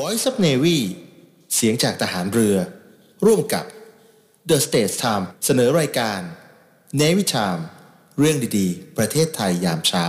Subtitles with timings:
[0.00, 0.78] Voice of Navy
[1.54, 2.56] เสียงจากทหารเรือ
[3.26, 3.64] ร่วมกับ
[4.50, 6.20] The States Time เสนอรายการ
[7.00, 7.62] Navy Time
[8.18, 10.06] เรื่องดีๆ ประเทศไทยยามเช้า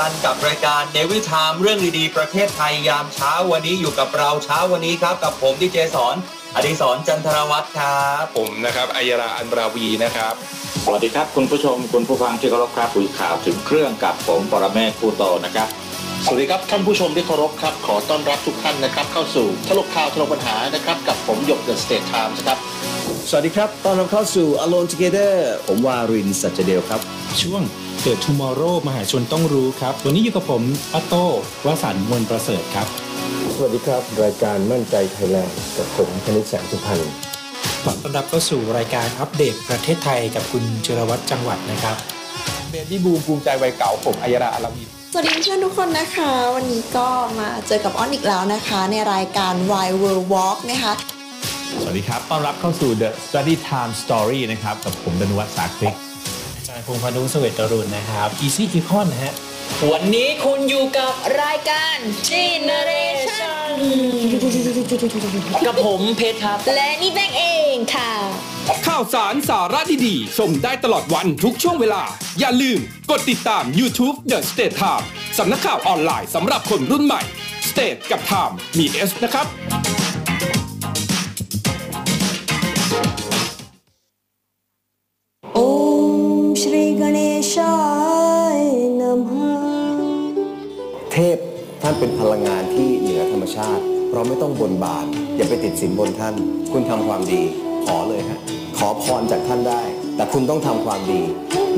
[0.00, 6.16] พบกันกับรายการ Navy Time เรื่องดีๆประเทศไทยยามเช้าวันนี้อยู่กับเราเช้าวันนี้ครับ กับผมดีเจสอน
[6.54, 10.34] อดิศรจันทรวัฒน์ครับผมนะครับอัยราอันบราวีนะครับ
[10.84, 15.68] สวัสดีครับคุณผู้ชมคุณผู้ฟังที่เคารพครับคุยข่าวถึงเครื่องกับผมปรเมศผู้โตนะครับ
[16.24, 22.58] สวัสดีครับท่านผู้ชมที่เคารพครับขอต้อนรับทุกท่านนะครับเข้าสู่ถลกข่าวถลกปัญหานะครับกับผมหยก The State Time ครับ
[23.28, 25.32] สวัสดีครับ ต้อนรับเข้าสู่ Alone Together
[25.66, 27.00] ผมวารินสัจเดลครับ
[27.42, 27.62] ช่วง
[28.02, 30.62] เกิด Tomorrow มหาชนต้องรู้ครับ วันนี้อยู่กับผม
[30.94, 31.24] ออโต้
[31.66, 32.86] วสันต์มวลประเสริฐครับ
[33.54, 37.02] สวัสดีครับ รายการมั่นใจไทยแลนด์กับผมคณิตแสงสุพรรณ
[37.84, 41.96] ขอต้อนรับเข้าสู่รายการอัปเดตประเทศไทยกับคุณจิรวัตรจังหวัดนะครับ
[42.70, 50.92] Baby Boom ภูมิใจวัยเก๋าผมอัยราอันบราวีสวัสดีเพื่อนทุกคนนะคะ วันนี้ก็มาเจอกับอ้อนอีกแล้วนะคะ ในรายการ Why World Walk นะคะ
[51.78, 55.94] สวัสดีครับ ต้อนรับเข้าสู่ The Study Time Story นะครับ กับผมดนวัฒน์สาคลิก
[56.56, 59.34] อาจารย์พงษ์พานุสเวตรุณนะครับ Easy Econ นะฮะ
[59.90, 61.96] วันนี้คุณอยู่กับรายการ
[62.30, 63.70] Generation
[65.66, 68.10] กับผมเพชรครับ และนี่แบงเองค่ะ
[68.86, 72.02] ข่าวสารสาระดีๆ ชมได้ตลอดวันทุกช่วงเวลา
[72.40, 72.78] อย่าลืม
[73.10, 75.04] กดติดตาม YouTube The State Time
[75.38, 77.22] สำนักข่าวออนไลน์สำหรับคนรุ่นใหม่
[77.70, 79.46] State กับ Time มี S นะครับ
[92.00, 95.06] เป็นพลังงานที่เหนือธรรมชาติ เราไม่ต้องบนบาน
[95.36, 96.34] อย่าไปติดสินบนท่าน
[96.72, 97.42] คุณทำความดี
[97.86, 98.38] ขอเลยฮะ
[98.78, 99.82] ขอพรจากท่านได้
[100.16, 101.22] แต่คุณต้องทำความดี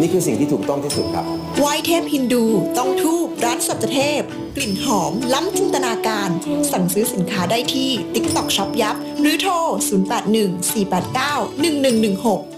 [0.01, 1.25] นี่คือสิ่งที่ถูกต้องที่สุดครับ
[1.59, 2.45] ไหว้เทพฮินดู
[2.79, 4.21] ต้องทูบร้านสัจเทพ
[4.57, 6.31] กลิ่นหอม ล้ำจินตนาการ
[6.73, 9.53] สั่งซื้อสินค้าได้ที่ TikTok ช็อปยับ หรือโทร
[10.31, 12.52] 081 489 1116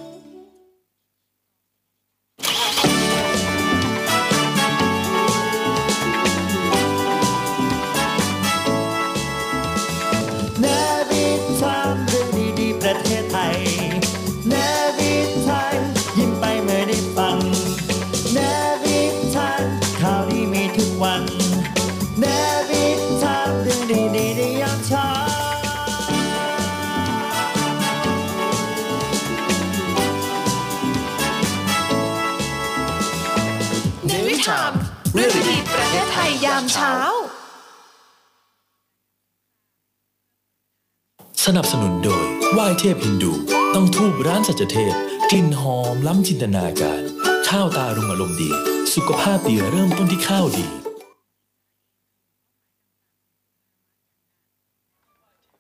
[44.61, 44.95] จเทพ
[45.31, 47.03] กลิ่นหอมล้ำจินตนาการ
[47.49, 48.51] ข้าวตารุงอารมณ์ดี
[48.95, 50.67] สุขภาพดีเริ่มต้นที่ข้าวดี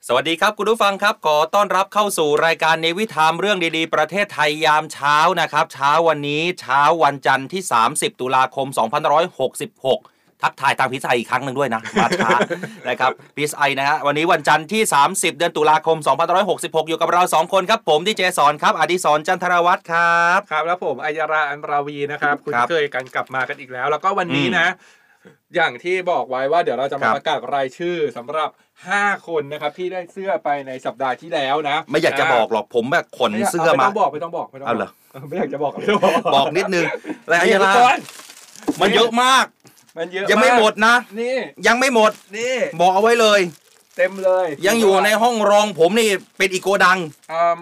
[0.08, 8.66] สวัสดีครับคุณผู้ฟังครับขอต้อนรับเข้าสู่รายการเนวิทามเรื่องดีๆ ประเทศไทยยามเช้านะครับ เช้าวันนี้เช้าวันจันทร์ที่ 30 ตุลาคม
[9.44, 12.30] 2566 ทักทายทางพิสัยอีกครั้งหนึ่งด้วยนะมาช้า
[12.88, 15.98] นะครับพีไอนะฮะวันนี้วันจันทร์ที่ 30 เดือนตุลาคม
[16.42, 24.68] 2566 อยู่กับเรา 2 คนครับ ผมดีเจสอนครับอดิศรจันทรวัฒน์ครับครับ แล้วผมอัยราอันบราวีนะครับคุณครับเคยกันกลับมากันอีกแล้ว แล้วก็วันนี้อืมนะ
[25.54, 28.50] อย่างที่บอกไว้ว่าเดี๋ยวเราจะครัมาบประกาศรายชื่อสำหรับ
[28.88, 36.84] 5คนนะครับที่ได้เสื้อไปในสัปดาห์ที่แล้วนะ ไม่อยากจะบอกหรอกผมแบบขนไม่ยากเสื้อไม่มาต้องบอกไม่ต้องบอกไม่ต้องเอาเหรอบอกไม่อยากจะบอกไม่ต้องบอกบอกนิดนึง
[37.26, 37.98] แต่อัยราเดี๋วก่อน
[38.80, 39.44] มันเยอะมาก
[39.96, 41.36] มันเยอะยังไม่หมดนะ นี่
[41.66, 43.40] ยังไม่หมด นี่ บอกเอาไว้เลย
[43.96, 46.98] เต็มเลย ยังอยู่ในห้องรองผมนี่เป็นอีโกดัง
[47.32, 47.60] อืม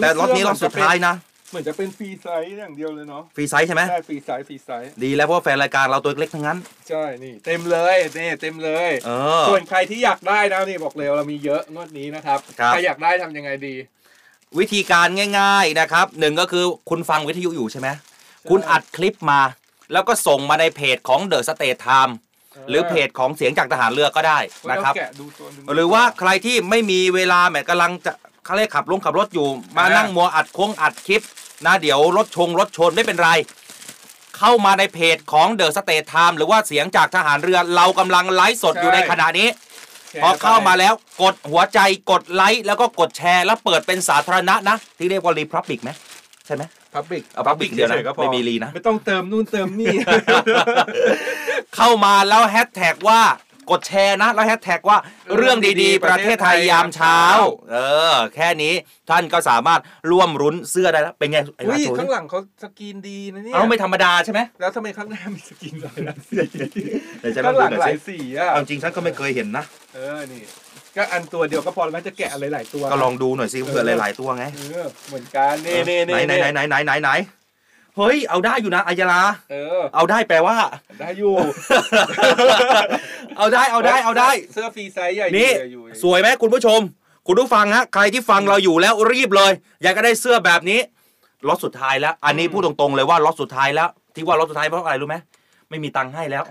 [0.00, 1.14] แต่ล็อตนี้ล็อตสุดท้ายนะ
[1.50, 6.58] เหมือนจะเป็น free size อย่างเดียวเลยเนาะ free size ใช่ไหมใช่ free size free size ดีแล้วเพราะว่าแฟนรายการเราตัวเล็กทั้งนั้น
[6.88, 9.10] ใช่ นี่ เต็มเลย นี่เต็มเลยเอ
[9.42, 13.74] อส่วนใครที่อยากได้นะนี่บอกเลยเรามีเยอะงวดนี้นะครับครับใครอยากได้ทำยังไงดี
[14.58, 15.06] วิธีการ
[15.38, 17.88] ง่าย ๆนะครับหนึ่งก็คือคุณฟังวิทยุอยู่ใช่ไหม
[18.50, 19.40] คุณอัดคลิปมา
[19.92, 22.12] แล้วก็ส่งมาในเพจของ The State Time
[22.68, 24.38] หรือเพจของเสียงจากทหารเรือก็ได้
[24.70, 28.12] นะครับ แกะดูตัวหนึ่งหรือว่าใครที่ไม่มีเวลาแหมกำลังจะ
[28.44, 31.22] เขาเรียกขับลงขับรถอยู่ มานั่งมัวอัดโค้งอัดคลิป
[31.66, 33.30] นะเดี๋ยวรถชงรถชนไม่เป็นไร
[34.38, 39.48] เข้ามาในเพจของ The State Time หรือว่าเสียงจากทหารเรือเรากำลังไลฟ์สดอยู่ในขณะนี้
[40.22, 41.78] พอเข้ามาแล้วกดหัวใจ
[42.10, 45.90] กดไลค์แล้วก็กดแชร์แล้วเปิดเป็นสาธารณะนะ ที่เรียกว่า republic ไหม
[46.46, 46.62] ใช่ไหม
[46.98, 49.94] public เอา public เดียวนะไม่มี re นะ ไม่ต้องเติมนู่นเติมนี่
[51.76, 53.20] เข้ามาแล้วแฮชแท็กว่า
[53.70, 54.98] กดแชร์นะ แล้วแฮชแท็กว่า
[55.36, 57.18] เรื่องดีๆ ประเทศไทยยามเช้า
[57.72, 57.76] เอ
[58.12, 58.74] อ แค่นี้
[59.10, 59.80] ท่านก็สามารถ
[60.10, 66.36] ร่วมลุ้นเสื้อได้แล้ว เป็นไงไอ้อุ้ลายโชว์ข้างนี่หลังเขาสกรีนดีนะเนี่ยเอาไม่ธรรมดาใช่ไหมแล้วทำไมข้างหน้ามีสกรีนหลายสี
[67.20, 69.64] เดี๋ยวจะข้างหลังดูหน่ลาอยยสิสีอะเอาจริงฉันก็ไม่เคยเห็นนะ
[69.94, 70.42] เออนี่
[70.98, 77.10] ก็อันตัวเดียวก็พอแล้วมันจะแกะอะไรหลายตัวก็ลองดูหน่อยสิเผื่อหลาย ๆ ตัวไงเออเหมือนกันเน่เน่เน่ไหนไหนไหนไหนไหนไหน
[77.96, 80.56] เฮ้ยเอาได้อยู่นะอัยยาลาเออ เอาได้แปลว่า
[81.00, 81.34] ได้อยู่
[83.38, 86.80] เอาได้เอาได้เอาได้ เสื้อ free size ใหญ่นี่อยู่สวยไหมคุณผู้ชม
[87.26, 89.52] คุณผู้ฟังฮะใครที่ฟังเราอยู่แล้วรีบเลย
[89.82, 90.80] อยากจะได้เสื้อแบบนี้
[91.48, 95.16] ล็อตสุดท้ายแล้ว อันนี้พูดตรงๆเลยว่าล็อตสุดท้ายแล้ว ที่ว่าล็อตสุดท้ายเพราะอะไรรู้ไหม
[95.70, 96.44] ไม่มีตังค์ให้แล้ว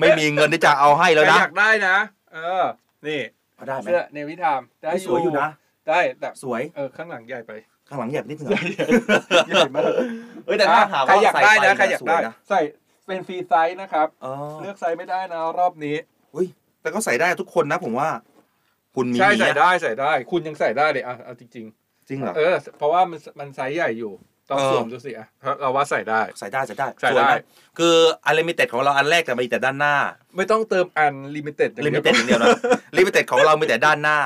[0.00, 1.96] ไม่มีเงินที่จะเอาให้แล้วใครนะอยากได้นะ
[2.32, 2.64] เออ
[3.06, 3.20] นี่
[3.62, 5.48] เอาได้ไหมเสื้อ Navy Time ได้สวยอยู่นะ
[5.88, 7.52] ได้แต่สวยเออข้างหลังใหญ่ไป
[7.88, 9.82] ข้างหลังแยบนิดนึงใหญ่มาก
[10.46, 12.60] เฮ้ยแต่ถ้าหากใครว่าอยากได้นะใส่ไปใครอยากได้สวยนะใส่
[13.06, 15.96] เป็น free size นะครับอ๋อเลือกไซส์ไม่ได้นะรอบนี้
[16.34, 16.46] อุ้ย
[16.82, 18.08] แต่ก็ใส่ได้ทุกคนนะผมว่า
[18.94, 21.56] คุณมีใช่ใส่อะได้ใส่ได้ คุณยังใส่ได้เลยอะเอาจริงจ
[22.10, 24.12] ริงเหรอๆเออเพราะว่ามันมันไซส์ใหญ่อยู่
[24.50, 25.26] ต้องเออสวมดูสิอะ
[25.60, 27.42] เราว่าใส่ได้ใส่ได้ใส่ได้ใส่สวยได้นะ
[27.78, 27.94] คือ
[28.26, 29.96] unlimited ของเราอันแรกจะมีแต่ด้านหน้า
[30.36, 32.48] ไม่ต้องเติม un limited limited อย่างเดียวนะ
[32.98, 34.18] limited ของเรามีแต่ด้านหน้า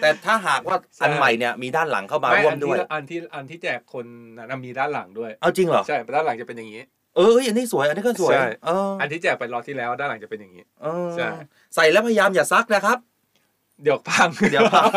[0.00, 4.04] แต่ถ้าหากว่าอันใหม่เนี่ยมีด้านหลังเข้ามาไม่ร่วอัมนด้ที่วยอันที่อันที่แจกคน
[4.36, 6.82] นั้นมีด้านหลังด้วยเอาจริงเหรอใช่ด้านหลังจะเป็นอย่างนี้
[7.16, 11.28] เออเฮ้ยอันนี้สวยอันนี้ก็สวยใช่เอออันที่แจกไปรอบที่แล้วด้านหลังจะเป็นอย่างนี้เออใช่
[11.74, 12.98] ใส่แล้วพยายามอย่าซักนะครับ
[13.82, 14.90] เดี๋ยวพังเดี๋ยวพัง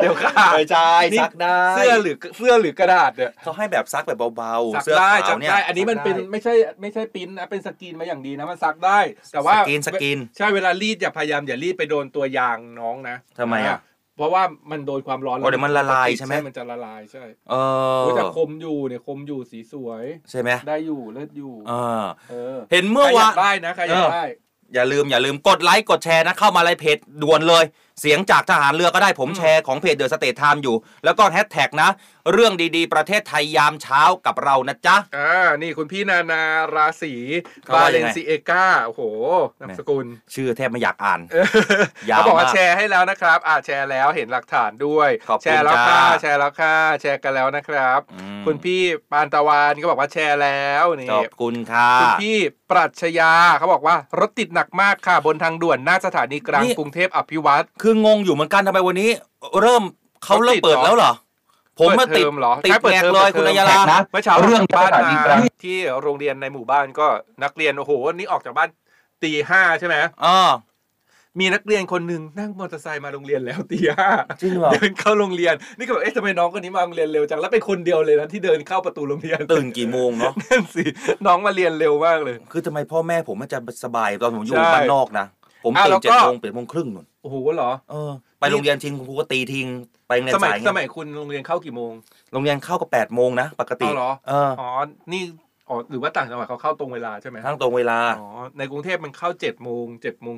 [0.00, 8.98] เดี๋ยวขาดไม่ใช่นี่ซักได้เสื้อหรือเสื้อหรือกระดาษเนี่ยเขาให้แบบซักแบบเบาๆซักเสื้อได้ขาซัวกเนี่ยได้อันนี้มันเป็นซักได้ไม่ใช่ไม่ใช่ปริ้นนะเป็นสกรีนมาอย่างดีนะมันซักได้
[9.32, 13.78] แต่ว่าสกรีนสกรีนใช่เวลารีดอย่าพยายามอย่ารีดไปโดนตัวยางน้องนะทำไมอะ
[14.16, 17.54] เพราะว่ามันโดนความร้อนอ๋อเดี๋ยวมันละลายใช่ไหมมันจะละลายใช่เอ
[17.98, 24.24] อโอ้ยแต่คมอยู่เนี่ยคมอยู่สีสวย ใช่ไหมได้อยู่เลิศอยู่เออเออเห็นเมื่อวานใครยากได้นะใครอยากได้
[24.74, 27.64] อย่าลืมอย่าลืมกดไลค์กดแชร์นะเข้ามาไลน์เพจด่วนเลย
[28.00, 31.90] เสียงจากทหารเรือก็ได้ผมแชร์ของเพจ The State Time อยู่ แล้วก็แฮชแท็กนะ
[32.32, 35.32] เรื่องดีๆ ประเทศไทยยามเช้ากับเรานะจ๊ะ อ่า
[35.62, 36.42] นี่คุณพี่นานา
[36.74, 37.14] ราศี
[37.64, 39.02] เขาบาว่าเลยังนไง ซิเอกาโอ้โห
[39.60, 41.20] นามสกุลชื่อแทบไม่อยากอ่าน
[42.10, 48.00] ยาวเขาบอกว่ามาแชร์ให้แล้วนะครับ อ่าแชร์แล้วเห็นหลักฐานด้วย ขอบคุณแชร์แล้วค่ะ จ้า แชร์แล้วค่ะ แชร์กันแล้วนะครับ
[48.46, 52.36] คุณพี่ปานตะวันก็บอกว่าแชร์แล้วนี่ ขอบคุณค่ะ คุณพี่
[52.70, 59.10] ปรัชญาเขาบอกว่ารถติดหนักมากค่ะ บนทางด่วนหน้าสถานีกลางนี่ กรุงเทพอภิวัตร คืองงอยู่เหมือนกันทำไมวันนี้
[59.60, 59.82] เริ่ม
[60.24, 61.12] เขาเริ่มเปิดแล้วเหรอ
[61.78, 63.80] ผมมาติดเปิเทอเหรอติดใช่ปิแงกทอมเลยปิดคุณทอัมยยาลา
[64.10, 67.06] เมื่อเช้าเรื่องบ้านสถานีมากลางที่โรงเรียนในหมู่บ้านก็
[67.42, 68.68] นักเรียนโอ้โหนี่ออกจากบ้าน
[69.22, 70.38] ตีห้าใช่ไหมอ่า
[71.40, 74.10] มีนักเรียนคนหนึ่งนั่งมอเตอร์ไซค์มาโรงเรียนแล้วตีห้า
[74.42, 80.84] จริงเหรอเดินเข้าโรงเรียน นี่ก็แบบเอ๊ะทำไมน้องคนนี้มาโรงเรียนเร็วจังแล้วเป็นคนเดียวเลยนะที่เดินเข้าประตูโรงเรียนตื่นกี่โมงเนาะนั่นสิ
[81.26, 85.26] น้องมาเรียนเร็วมากเลย คือทำไมพ่อแม่ผมมันจะสบายตอนผมอยู่ใช่บ้านนอกนะ
[85.64, 88.10] ผมอะตื่แล้นวเจ็ก็ดโมงแปดโมงครึ่งนู่นโอ้โหเหรอเออ
[88.40, 89.68] ไปโรงเรียนทิ้งครูก็ตีทิ้ง
[90.08, 91.92] ไปโรงเรียนสมัยสายไงสมัยคุณโรงเรียนเข้ากี่โมง
[92.32, 94.68] โรงเรียนเข้าก็แปดโมงนะปกติเอาเหรอเอออ๋อ
[95.12, 95.22] นี่
[95.68, 98.28] อ๋อหรือว่าต่างจังหวัดเขาเข้าตรงเวลาใช่ไหมทั้งตรงเวลาอ๋อ
[98.58, 100.36] ในกรุงเทพมันเข้าเจ็ดโมงเจ็ดโมง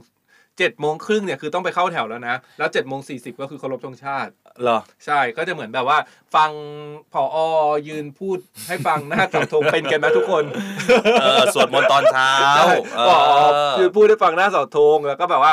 [0.59, 4.31] เจ็ดโมงครึ่งเนี่ยคือต้องไปเข้าแถวแล้วนะ แล้วเจ็ดโมงสี่สิบก็คือเคารพธงชาติ
[4.63, 5.99] เหรอ ใช่ก็จะเหมือนแบบว่า
[6.35, 6.51] ฟัง
[7.13, 7.37] ผอ
[7.89, 8.39] ยืนพูด
[8.69, 10.45] ให้ฟังหน้าเสาธงเป็นกันไหมทุกคน
[11.21, 13.13] เออสวดมนต์ตอนเช้าใช่เอผอ
[13.77, 15.53] อยืนพูดให้ฟังหน้าเสาธงแล้วก็แบบว่า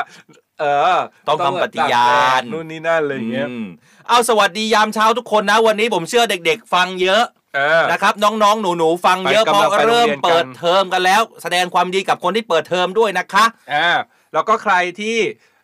[0.60, 2.08] เออ ต้องทำปฏิญา
[2.40, 3.66] ณนู่นนี่นั่นอะไรอย่างเงี้ยอืม
[4.08, 7.24] เอาสวัสดียามเช้าทุกคนนะ วันนี้ผมเชื่อเด็ก ๆ ฟังเยอะ
[7.56, 13.90] เออนะครับน้องๆ หนูๆ ฟังเยอะไปเพกำลัราะงไปโรงเริ่มเรียนกันเปิดเทอมกันแล้ว แสดงความดีกับคนที่เปิดเทอมด้วยนะคะอ่า
[14.34, 15.18] แล้วก็ใครที่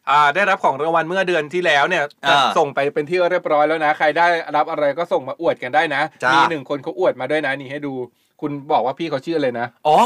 [0.10, 7.94] อ่าได้รับของรางวัลเมื่อเดือนที่แล้วเนี่ยอ่าส่งไปเป็นที่เรียบร้อยแล้วนะ ใครได้รับอะไรก็ส่งมาอวดกันได้นะจ้ามีมีหนึ่งคนเขาอวดมาด้วยนะนี่ให้ดู
[8.42, 9.98] คุณบอกว่าพี่เขาชื่ออะไรนะ อ๋อ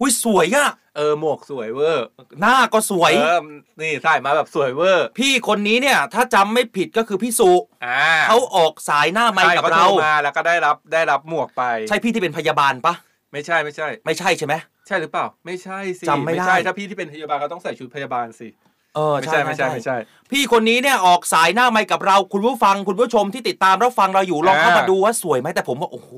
[0.00, 2.06] อุ้ยสวยอะ เออหมวกสวยเวอร์
[2.40, 3.40] หน้าก็สวย เออ
[3.80, 7.52] นี่ใส่มาแบบสวยเวอร์ พี่คนนี้เนี่ย ถ้าจำไม่ผิดก็คือพี่สุ
[7.84, 12.94] อ่าเขาออกสายหน้าไมค์ใช่กับเขาโทเรามาแล้วก็ได้รับได้รับหมวกไป ใช่พี่ที่เป็นพยาบาลปะ
[13.32, 14.54] ไม่ใช่ไม่ใช่ ไม่ใช่ใช่ไหม
[14.86, 18.48] ใช่หรือเปล่า ไม่ใช่สิจำไม่ได้ใช่ถ้าพี่ที่เป็นพยาบาลเขาต้องใส่ชุดพยาบาลสิ
[18.94, 19.96] เออไม่ใช่ไม่ใช่ไม่ใช่
[20.30, 26.12] พี่คนนี้เนี่ยออกสายหน้าไมค์กับเรา คุณผู้ฟังคุณผู้ชมที่ติดตามรับฟังเราอยู่ลองเข้ามาอ่าดูว่าสวยไหมแต่ผมว่าโอ้โห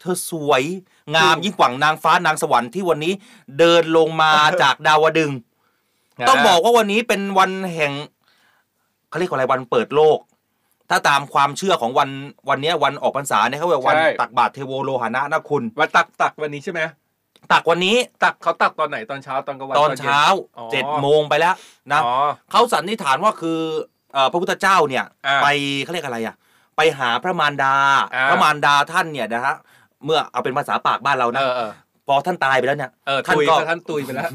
[0.00, 0.62] เธอสวย
[1.14, 3.12] งามยิ่งกว่านางฟ้านางสวรรค์ที่วันนี้
[3.58, 4.32] เดินลงมา
[4.62, 5.38] จากดาวดึงส์
[6.28, 7.92] ต้องบอกว่าวันนี้เป็นวันแห่ง
[9.08, 10.18] เขาเรียกว่าอะไรวันเปิดโลก
[10.90, 12.10] ถ้าตามความเชื่อของวัน
[12.48, 16.80] วันเนี้ยวันออกพรรษาเนี่ยเขาเรียกว่าวันใช่ตักบาตรเทโวโลหะนะนะคุณวันตักตักวันนี้ใช่ไหม
[17.52, 20.22] ตักวันนี้ตักเขาตักตอนไหนตอนเช้าตอนกลางวันตอนย็เช้า
[20.58, 21.54] อ๋อเจ็ดโมงไปแล้ว
[21.92, 22.12] นะอ๋อ
[22.50, 23.60] เขาสันนิษฐานว่าคือ
[24.12, 25.46] เอ่อพระพุทธเจ้าเนี่ยอ่าไป
[25.82, 26.34] เขาเรียกอะไรอะ
[26.76, 27.74] ไปหาพระมารดา
[28.14, 29.56] อ่าพระมารดาท่านเนี่ยนะฮะ
[30.06, 31.70] เมื่อเอาเป็นภาษาปากบ้านเราเอนะอเออ
[32.08, 34.30] พอท่านตายไปแล้วเนี่ยเออท่านตุยก็ท่านตุยไปแล้ว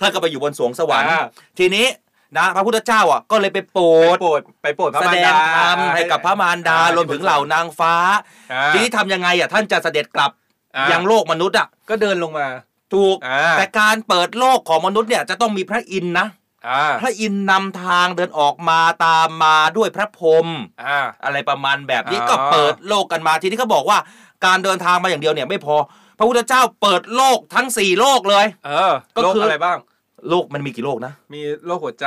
[0.00, 1.22] ท่านก็ไปอยู่บนสวงสวรรค์อ่า
[1.58, 1.86] ทีนี้
[2.38, 7.94] นะพระพุทธเจ้าอะก็เลยไปโปรไปดโปรดไปโปรดพระแสมารดดางธรรมให้กับพระมารดาอ่รวมถึงเหล่านางฟ้า
[8.52, 10.30] อ่าทีนี้ทำยังไงอะท่านจะเสด็จกลับ
[10.76, 12.46] อ่ายังโลกมนุษย์อะก็เดินลงมา
[12.94, 16.26] ถูกอ่าแต่การเปิดโลกของมนุษย์เนี่ยจะต้องมีพระอินทร์นะ
[16.68, 20.46] อ่าพระอินทร์นำทางเดินออกมาตามมาด้วยพระพรหม
[20.84, 23.98] อ่าอะไรประมาณแบบนี้อ๋อก็เปิดโลกกันมาทีนี้เขาบอกว่า
[24.44, 25.76] การเดินทางมาอย่างเดียวเนี่ยไม่พอ
[26.18, 29.78] พระพุทธเจ้าเปิดโลกทั้งสี่โลกเลย เออก็โรคคือ อะไรบ้าง
[30.28, 32.06] โลกมันมีกี่โลกนะ มีโรคหัวใจ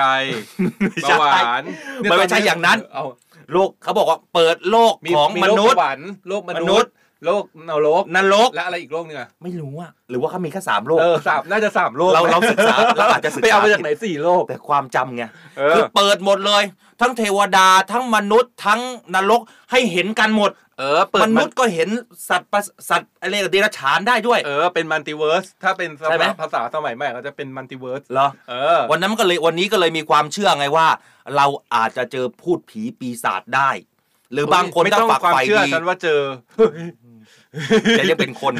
[0.89, 1.63] ไม่ใช่ เบาหวาน
[2.09, 3.05] มันไม่ใช่อย่างนั้นเอา
[3.53, 5.99] โลกเขาบอกว่าเปิดโลกมีของมีมโรคนุษย์ เบาหวาน
[6.29, 6.93] โรคมมนุนุษษย์ ย์
[7.25, 15.23] โรคนรกนรกและอะไรอีกโรคนึงอะไม่รู้อะหรือว่าเขามีแค่สามโลก เออสามน่าจะสามโรคเราเราศึกษาเราอาจจะศึกษา ไปเอามาจากไหนสี่โรคแต่ความจำไง
[15.57, 16.63] เออคือเปิดหมดเลย
[17.01, 18.81] ทั้งเทวดาทั้งมนุษย์ทั้ง
[19.15, 21.89] นรกให้เห็นกันหมด เออเปิมดนุษย์ก็เห็น
[22.29, 30.87] สัตว์ประสัตว์อะไรกับเดรัจฉานได้ด้วย เออเป็น multiverse ถ้าเป็นใช่ไหมภาษาสมัยใหม่ก็จะเป็น multiverse เหรอเออวันนั้นมันก็เลยวันนี้ก็เลยมีความเชื่อไงว่า
[31.35, 33.69] เราอาจจะเจอภูตผีปีศาจได้
[34.31, 36.21] หรือบางคนไม่ถ้าต้องฝักความใฝ่เชื่อดีฉันว่าเจอ
[37.99, 38.53] จะยังเป็นคน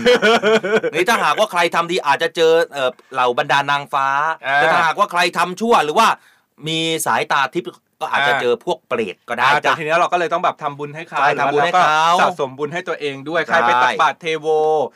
[0.93, 4.07] นี่ถ้าหากว่าใครทำดีอาจจะเจอเอ่อเหล่าบรรดานางฟ้า
[4.47, 6.07] อ่าแต่ถ้าหากว่าใครทำชั่วหรือว่า
[6.67, 7.69] มีสายตาทิพย์
[8.01, 14.47] ก็อาจจะอ่าเจอพวกเปรตก็ได้อ่าแต่จ้ะทีนี้เราก็เลยต้องแบบทำบุญให้เขาใช่ทำบุญให้แล้วก็เขาสะสมบุญให้ตัวเองด้วยใครใช่ไปตักบาตรเทโว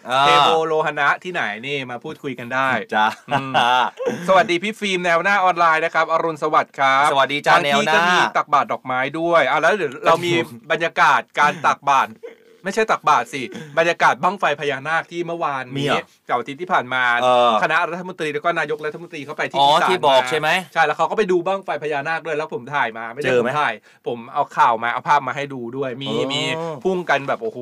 [0.10, 3.54] อ่าเทโวโรหณะที่ไหนนี่มาพูดคุยกันได้จ้าอืม
[4.28, 10.32] สวัสดีพี่ฟิล์มแนวหน้าออนไลน์นะครับอรุณสวัสดิ์ครับสวัสดีจ้าบงแนวที่หน้าก็มีตักบาตรดอกไม้ด้วยอะแล้วเดี๋ยวเรามี
[10.72, 12.10] บรรยากาศการตักบาตร
[12.64, 13.42] ไม่ใช่ตักบาตรสิ
[13.78, 23.74] บรรยากาศบั้งไฟพญานาคที่เมื่อวานมีนี้เหรอเสาร์อาทิตย์ที่ผ่านมาเออ คณะรัฐมนตรีแล้วก็นายกรัฐมนตรีเขาไปที่อ๋ออีสานที่บอกาใช่ไหม ใช่แล้วเขาก็ไปดูบั้งไฟพญานาคด้วยแล้วผมถ่ายมาไม่ได้เจอผไหมมถ่าย
[24.08, 26.42] ผมเอาข่าวมาเอาภาพมาให้ดูด้วยมีอ๋อ มี
[26.84, 27.60] พุ่งกันแบบโอ้โห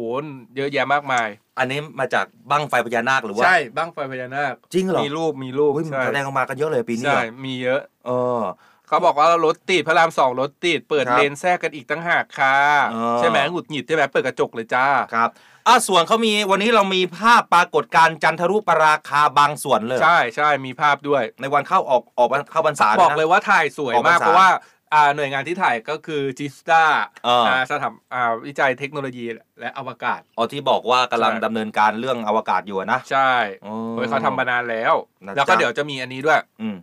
[0.55, 1.27] เยอะแยะมากมาย
[1.59, 8.41] อันนี้มาจากบั้งไฟพญานาคหรือว่า ใช่บั้งไฟพญานาคจริงเหรอมีรูปมีรูปอุ้ยใช่แสดงออกมากันเยอะเลยปีนี้ใช่เหรอมีเยอะ เออ
[8.87, 12.57] เขาบอกว่ารถติดพระรามสองรถติดเปิดครับเลนแทรกกันอีกตั้งหากค่ะ
[12.91, 15.29] เออใช่ไหมหงุดหงิดใช่ไหมเปิดกระจกเลยจ้าครับ
[15.67, 24.49] อะส่วนเขามีวันนี้เรามีภาพปรากฏการณ์จันทรุปราคาบางส่วนเลย ใช่ใช่มีภาพด้วย ในวันเข้าออกออกเข้าพรรษาบอกนะเลยว่าถ่ายสวยออกพรรมากษาเพราะว่า
[24.93, 26.83] อ่าหน่วยงานที่ถ่ายก็คือจิสตา
[27.25, 29.25] เอออ่สถาอ่าวิจัยเทคโนโลยี
[29.59, 33.31] และอวกาศอ๋อที่บอกว่ากำลังใช่ดำเนินการเรื่องอวกาศอยู่อะนะ ใช่
[33.65, 34.93] อ๋อโดยเขาทำมานานแล้ว
[35.25, 36.77] นะแล้วก็จ๊ะเดี๋ยวจะมีอันนี้ด้วยอืม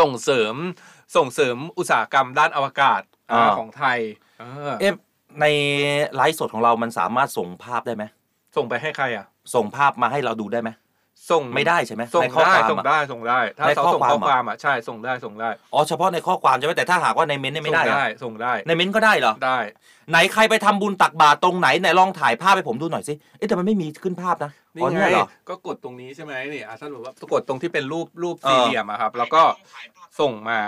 [0.00, 0.54] ส่งเสริม
[1.16, 3.02] ส่งเสริมอุตสาหกรรมด้านอวกาศ
[3.32, 3.98] อ่าอ่า ของไทย
[4.40, 4.92] เออเอ๊ะ
[5.40, 5.46] ใน
[6.16, 8.04] ไลฟ์สดของเรามันสามารถส่งภาพได้ไหม
[8.56, 10.70] ส่งไปให้ใครอะ ส่งภาพมาให้เราดูได้ไหม
[11.30, 19.58] ส่งไม่ได้ใช่ไหมส่งในข้อได้ความส่งอะ ได้ส่งได้ ถ้าในเขาข้อส่งความข้ออะความอะใช่ส่งได้ส่งได้อ๋อเฉพาะในข้อความใช่ไหมแต่ถ้าหากว่าในเม้นต์เนี่ยไม่ได้ส่งเหรอได้ส่งได้ในเม้นต์ก็ได้เหรอ ได้
[20.10, 29.42] ไหนใครไปทำบุญตักบาตรตรงไหนไหนลองถ่ายภาพให้ผมดูหน่อยสิ เอ๊ะแต่มันไม่มีขึ้นภาพนะนี่อ๋อไงเนี่ยเหรอ ก็กดตรงนี้ใช่ไหมนี่อะถ้าสมมติว่ากดตรงที่เป็นรูปรูปเออสี่เหลี่ยมอะครับ แล้วก็
[30.20, 30.58] ส่งมา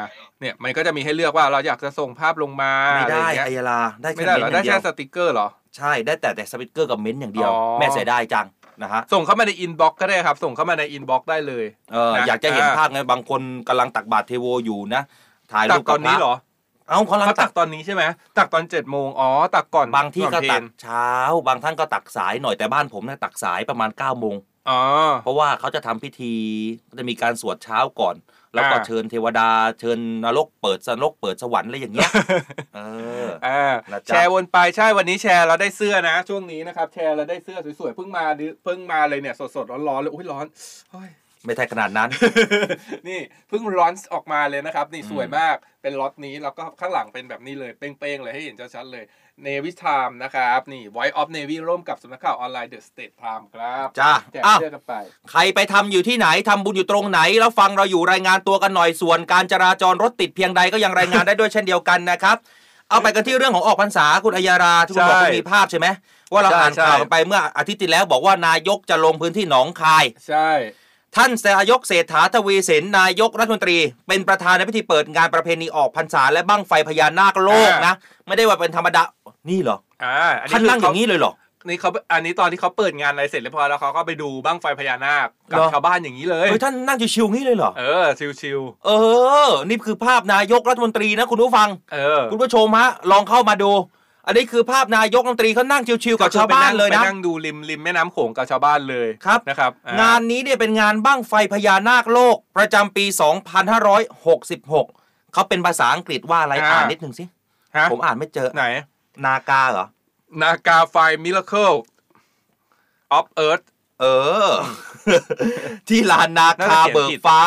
[0.41, 8.47] เนี่ยมันก็จะมีให้เลือกว่าเราอยากจะส่งภาพลงมาไม่ได้อะรเงี้ยไอยาลาได้ไม่ได้เหรอนต์อได้ย่างเดีแค่สติกเกอร์เหรอ ใช่ได้แต่แต่สติกเกอร์กับ ment อย่างเดียว อ๋อ แม่เสียดายจัง
[8.83, 15.03] นะฮะส่งเข้ามาใน inbox ก็ได้ครับ ส่งเข้ามาใน inbox ได้เลยเออนะอยากจะเห็นอ่าภาพไงบางคนกำลังตักบาตรเทโวอยู่นะ
[15.53, 16.35] ถ่ายตัรูกปตอนนี้เหรอ
[16.89, 18.03] เอ้าเขากำลังเขาตัตักกตอนนี้ใช่ไหม
[18.39, 21.09] ตักตอนเจ็ดโมงอ๋อตักก่อนบางที่ก็อนเพลตักเช้า
[21.47, 24.37] บางท่านก็ตักสายหน่อยแต่บ้านผมเนี่ยตักสายประมาณ9ก้าโมง
[24.71, 24.81] อ๋อ
[25.23, 26.35] เพราะว่าเขาจะทำพิธี
[26.89, 28.15] ก็จะมีการสวดเช้าก่อน
[28.55, 29.49] แล้วก็อ่าเชิญเทวดา
[29.81, 32.11] เชิญนรกเปิดสนรกเปิดสวรรค์อะไรอย่างเงี้ย
[32.75, 32.81] เอ
[33.25, 40.47] ออ่านะจ๊ะแชร์วนไปใช่วันนี้แชร์เราได้เสื้อนะ ช่วงนี้นะครับ แชร์เราได้เสื้อสวยๆเพิ่งมาดิเพิ่งมาเลยเนี่ยสดๆร้อนๆเลยอุ้ยร้อน
[40.93, 41.11] เฮ้ย
[41.47, 42.09] ไม่ใช่ขนาดนั้น
[43.09, 49.05] นี่เพิ่งร้อนออกมาเลยนะครับ นี่อืมสวยมากเป็นล็อตนี้แล้วก็ข้างหลังเป็นแบบนี้เลยเป้งๆเลยให้เห็นชัดๆเลย
[49.47, 54.93] Navy Time นะครับ นี่ Voice of Navy ร่วมกับสำนักข่าวออนไลน์ The State Time ครับจ้าแจกอ้าวเสื้อกันไป
[55.31, 62.37] ใครไปทำอยู่ที่ไหนทำบุญอยู่ตรงไหน แล้วฟังเราอยู่รายงานตัวกันหน่อยส่วนการจราจรรถติดเพียงใดก็ยังรายงานได้ด้วยเช่นเดียวกันนะครับ
[62.91, 65.87] เอาไปกันที่เรื่องของออกพรรษาคุณอัยยาราที่คุณบอกใช่คุณมีภาพใช่ไหม
[66.33, 70.51] ว่าเราใช่อ่านใช่ข่าวกันไปเมื่ออาทิตย์ที่แล้วบอกว่านายกจะลงพื้นที่หนองคาย ใช่
[71.17, 73.79] ท่านนายกเศรษฐาทวีสินนายกรัฐมนตรี
[74.09, 77.95] เป็นประธานในพิธีเปิดงานประเพณีออกพรรษาและบั้งไฟพญานาคโลกนะ
[78.27, 79.03] ไม่ได้ว่าเป็นธรรมดา
[79.51, 81.33] นี่เหรออ่าอันนี้ท่านนั่งคือย่างนี้เลยเหรอ
[81.67, 88.91] นี่เขาอันนี้ตอนที่เขาเปิดงานอะไรเสร็จเรียบร้อยแล้วเขาก็ไปดูบ้างไฟพญานาคกับเหรอชาวบ้านอย่างนี้เลยเฮ้ยท่านนั่งชิวๆงี้เลยเหรอ เออชิวเอ
[89.49, 93.71] อ นี่คือภาพนายกรัฐมนตรีนะคุณผู้ฟังๆเออ คุณผู้ชมฮะลองเข้ามาดู
[94.27, 103.05] อันนี้คือภาพนายกรัฐมนตรีเขานั่ง chill ๆกับชาวบ้านเลยไปนะนั่งดูริมริมแม่น้ำโขงกับชาวบ้านเลยครับนะครับอ่งานนี้เนี่ยเป็นงานบั้งไฟพญานาคโลก ประจำปี
[103.99, 107.25] 2566เขาเป็นภาษาอังกฤษว่าอะไรอ่านนิดหนึ่งสิ
[107.77, 108.65] ฮะผมอ่านไม่เจอไหน
[109.25, 109.87] Naga เหรอ
[110.43, 111.73] Naga Fire Miracle
[113.13, 113.61] of Earth
[114.01, 114.05] เอ
[114.49, 114.51] อ
[115.89, 117.39] ที่ลานนาน่าคาจะเขียนเบิกผิดฟ้า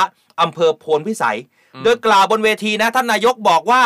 [0.42, 1.38] อำเภอโพนพิสัย
[1.76, 3.82] อืมโดยกล่าวบนเวทีนะ ท่านนายกบอกว่า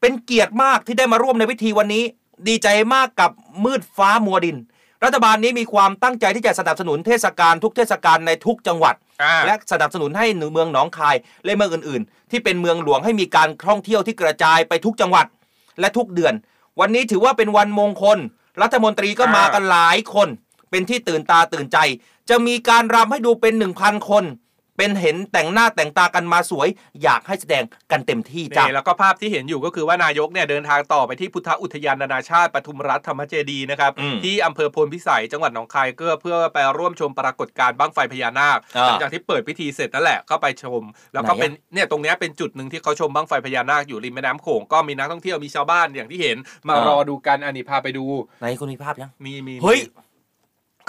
[0.00, 2.04] เป็นเกียรติมากที่ได้มาร่วมในพิธีวันนี้
[2.48, 3.30] ดีใจมากกับ
[3.64, 4.56] มืดฟ้ามัวดิน
[5.04, 15.26] รัฐบาลนี้มีความตั้งใจที่จะสนับสนุนเทศกาลทุกเทศกาลในทุกจังหวัดอ่าและสนับสนุนให้เมืองหนองคายและเมืองอื่น ๆ ที่เป็นเมืองหลวงให้มีการท่องเที่ยวที่กระจายไปทุกจังหวัด
[15.80, 16.34] และทุกเดือน
[16.80, 18.18] วันนี้ถือว่าเป็นวันมงคล
[18.62, 20.28] รัฐมนตรีก็มากันหลายคน
[20.70, 21.78] เป็นที่ตื่นตาตื่นใจ
[22.28, 24.24] จะมีการรำให้ดูเป็น 1,000 คน
[24.78, 26.68] เป็นเห็นแต่งหน้าแต่งตากันมาสวย
[27.02, 40.82] อยากให้แสดงกันเต็มที่จ้ะนี่แล้วก็ภาพที่เห็นอยู่ก็คือว่านายกเนี่ยเดินทางต่อไปที่พุทธอุทยานนานาชาติปทุมรัฐธรรมเจดีย์นะครับอืมที่อำเภอโพนพิสัยจังหวัดหนองคายเพื่อเพื่อไปร่วมชมปรากฏการณ์บั้งไฟพญานาคอ่าหลังจากที่เปิดพิธีเสร็จนั่นแหละก็ไปชม
[41.14, 46.36] แล้วก็ไหนอะเป็นเนี่ยตรงเนี้ยเป็นจุดหนึ่งที่เขาชมบั้งไฟพญานาคอยู่ริมแม่น้ำโขงก็มีนักท่องเที่ยวมีชาวบ้านอย่างที่เห็น
[46.68, 48.04] มารอดูกันอันนี้พาไปดู
[48.40, 49.80] ไหนคุณมีภาพยังมีมีเฮ้ย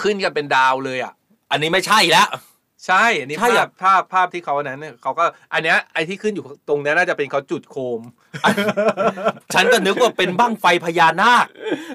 [0.02, 1.12] ขึ้นกันเป็นดาวเลยอะ
[1.50, 2.28] อันนี้ไม่ใช่แล้ว
[2.86, 8.00] ใช่อันนี้ใช่ภาอะ พภาพภาพที่เขาอันนั้นเนี่ยเขาก็อันเนี้ยไอ้ที่ขึ้นอยู่ตรงเนี้ยน่าจะเป็นเขาจุดโคม
[9.54, 11.46] ฉันก็นึกว่าเป็นบั้งไฟพญานาค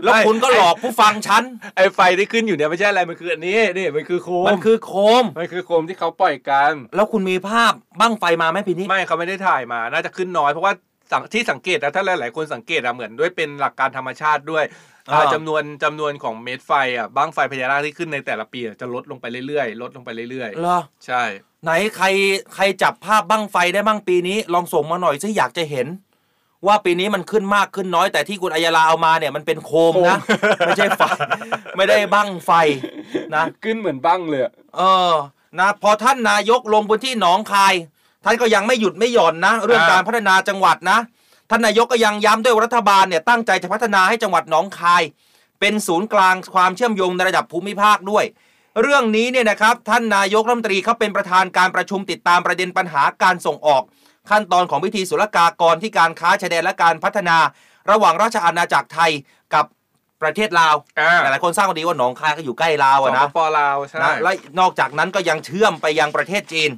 [0.03, 1.43] แล้วไม่ คุณก็หลอกผู้ฟังฉัน
[1.75, 10.94] ไอ้ไฟที่ขึ้นอยู่เนี่ยไม่ใช่อะไรมันคืออันนี้นี่มันคือโคมมันคือโคม มันคือโคมที่เขาปล่อยกัน แล้วคุณมีภาพบั้งไฟมาไหมปีนี้ไม่เขาไม่ได้ถ่ายมา น่าจะขึ้นน้อยเพราะว่าสัง
[11.33, 14.63] ที่สังเกตนะถ้าหลาย ๆ คนสังเกตอะเหมือนด้วยเป็นหลักการธรรมชาติด้วย
[15.09, 21.23] อ่าอ่าจำนวนจำนวนของเม็ดไฟอะบ้างไฟพญานาคที่ขึ้นในแต่ละปีอะจะลดลงไปเรื่อยๆ ลดลงไปเรื่อยเหรอๆใช่
[21.63, 22.05] ไหนใคร
[22.55, 25.87] ใครจับภาพบั้งไฟได้บ้างปีนี้ ลองส่งมาหน่อยสิอยากจะเห็น
[26.67, 30.17] ว่าปีนี้มันขึ้นมากขึ้นน้อย แต่ที่คุณอัยาลาเอามาเนี่ยมันเป็นโคมนะ
[30.65, 31.01] ไม่ใช่ไฟ
[31.75, 32.51] ไม่ได้บั้งไฟ
[33.35, 35.13] นะ ขึ้นเหมือนบ้างเลยอะเออ
[35.59, 37.73] นะพอท่านนายกลงพื้นที่หนองคาย
[38.25, 40.99] ท่านก็ยังไม่หยุดไม่หย่อนนะ เรื่องการพัฒนาจังหวัดนะ
[41.49, 45.03] ท่านนายกก็ยังย้ำด้วยว่ารัฐบาลเนี่ยตั้งใจจะพัฒนาให้จังหวัดหนองคาย
[45.59, 48.25] เป็นศูนย์กลางความเชื่อมโยงในระดับภูมิภาคด้วย
[48.81, 53.83] เรื่องนี้เนี่ยนะครับท่านนายกรัฐมนตรีเขาเป็นประธานการประชุมติดตามประเด็นปัญหาการส่งออก
[54.29, 57.37] ขั้นตอนของพิธีศุลกากรที่การค้าชายแดนและการพัฒนา
[57.91, 59.11] ระหว่างราชอาณาจักรไทย
[59.53, 59.65] กับ
[60.21, 66.69] ประเทศลาวอ่าหลายๆคนทราบกันดีว่าหนองคายก็อยู่ใกล้ลาวสอะปนะปลาวใช่นะและนอกจากนั้นก็ยังเชื่อมไปยังประเทศจีน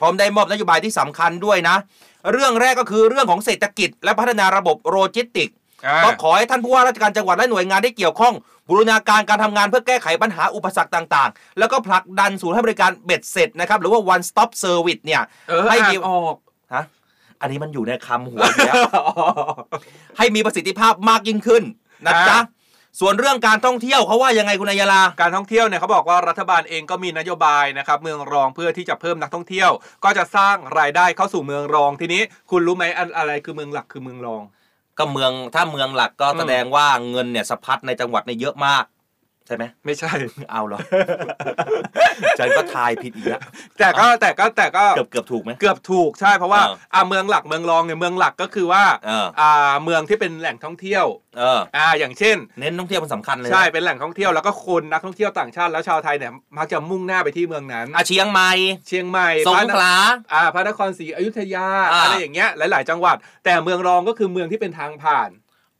[0.00, 1.76] พร้อมได้มอบนโยบายที่สำคัญด้วยนะ
[2.32, 8.34] เรื่องแรกก็คือเรื่องของเศรษฐกิจ และพัฒนาระบบโลจิสติกส์อ่าก็ขอให้ท่านผู้ว่าราชการจังหวัดและหน่วยงานที่เกี่ยวข้อง
[8.68, 16.36] บูรณาการการทำงานเพื่อแก้ไขปัญหาอุปสรรคต่างๆ แล้วก็ผลักดันศูนย์ให้บริการเบ็ดเสร็จนะครับ หรือว่า one stop service เนี่ยเออให้อ่ามีนออก
[16.74, 16.84] ฮะ
[17.40, 18.74] อันนี้มันอยู่ในคำหัวอยู่แล้ว
[20.18, 21.62] ให้มีประสิทธิภาพมากยิ่งขึ้น
[22.06, 22.62] นะจ๊ะอ่า
[23.00, 29.70] ส่วนเรื่องการท่องเที่ยวเขาว่ายังไงคุณอัยยาลาการท่องเที่ยวเนี่ยเขาบอกว่ารัฐบาลเองก็มีนโยบายนะครับเมืองรองเพื่อที่จะเพิ่มนักท่องเที่ยว
[30.04, 34.42] ก็จะสร้างรายได้เข้าสู่เมืองรองทีนี้ คุณรู้ไหมอันอะไรคือเมืองหลักคือเมืองรอง
[34.98, 38.84] ก็เมืองถ้าเมืองหลักก็อืมแสดงว่าเงินเนี่ยสะพัดในจังหวัดเนี่ยเยอะมาก
[39.46, 40.12] ใช่ไหมไม่ใช่
[40.50, 40.80] เอาเหรอ
[42.38, 43.40] ฉันก็ทายผิดอีกแล้ว
[43.78, 51.04] แต่ก็แต่ก็แต่ก็เกือบเกือบถูกไหมเกือบถูกใช่เพราะว่าเอออ่าเมืองหลักเมืองรองเนี่ยเมืองหลักก็คือว่าเอออ่าเมืองที่เป็นแหล่งท่องเที่ยว
[51.38, 58.50] เอออ่าอย่างเช่น เน้นท่องเที่ยวมันสำคัญเลยนะใช่เป็นแหล่งท่องเที่ยวแล้วก็คนนักท่องเที่ยวต่างชาติแล้วชาวไทยเนี่ยมักจะมุ่งหน้าไปที่เมืองนั้นอาเชียงใหม่
[58.88, 59.94] เชียงใหม่สงพระนขลา
[60.32, 65.30] อ่าพระนครศรีอยุธยาอ่าอะไรอย่างเงี้ยหลาย ๆ จังหวัด แต่เมืองรองก็คือเมืองที่เป็นทางผ่าน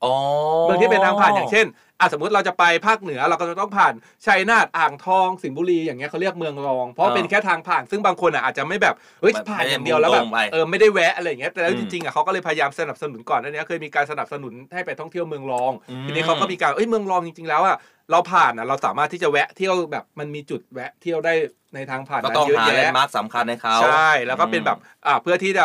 [0.05, 0.15] อ๋อ
[0.63, 1.67] เมืองที่เป็นทางผ่านอย่างเช่น
[2.01, 3.95] อะสมมติเราจะไปภาคเหนือเราก็จะต้องผ่าน
[4.27, 17.77] ชัยนาทอ่างทองสิงห์บุรีอย่างเงี้ยเขาเรียกเมืองรอง เพราะอ่าเป็นแค่ทางผ่านซึ่งบางคนอะอาจจะไม่แบบเฮ้ยไม่ผ่านไม่ได้อย่างเดียวแล้วแบบมุ่งตรงไปเออไม่ได้แวะอะไรอย่างเงี้ยแต่แล้วอืมจริงๆอะเขาก็เลยพยายามสนับสนุนก่อนอันเนี้ยเคยมีการสนับสนุนให้ไปท่องเที่ยวเมืองรองอืมทีนี้เขาก็มีการเอ้ยเมืองรองจริงๆแล้วอะ
[18.11, 21.35] เราผ่านอะเราสามารถที่จะแวะเที่ยวแบบมันมีจุดแวะเที่ยวได้
[21.75, 25.65] ในทางผ่านก็นั้นต้องเยอะหาแลนแยะด์มาร์คสำคัญให้เขาใช่แล้วก็เป็นแบบอ่าเพื่อที่จะ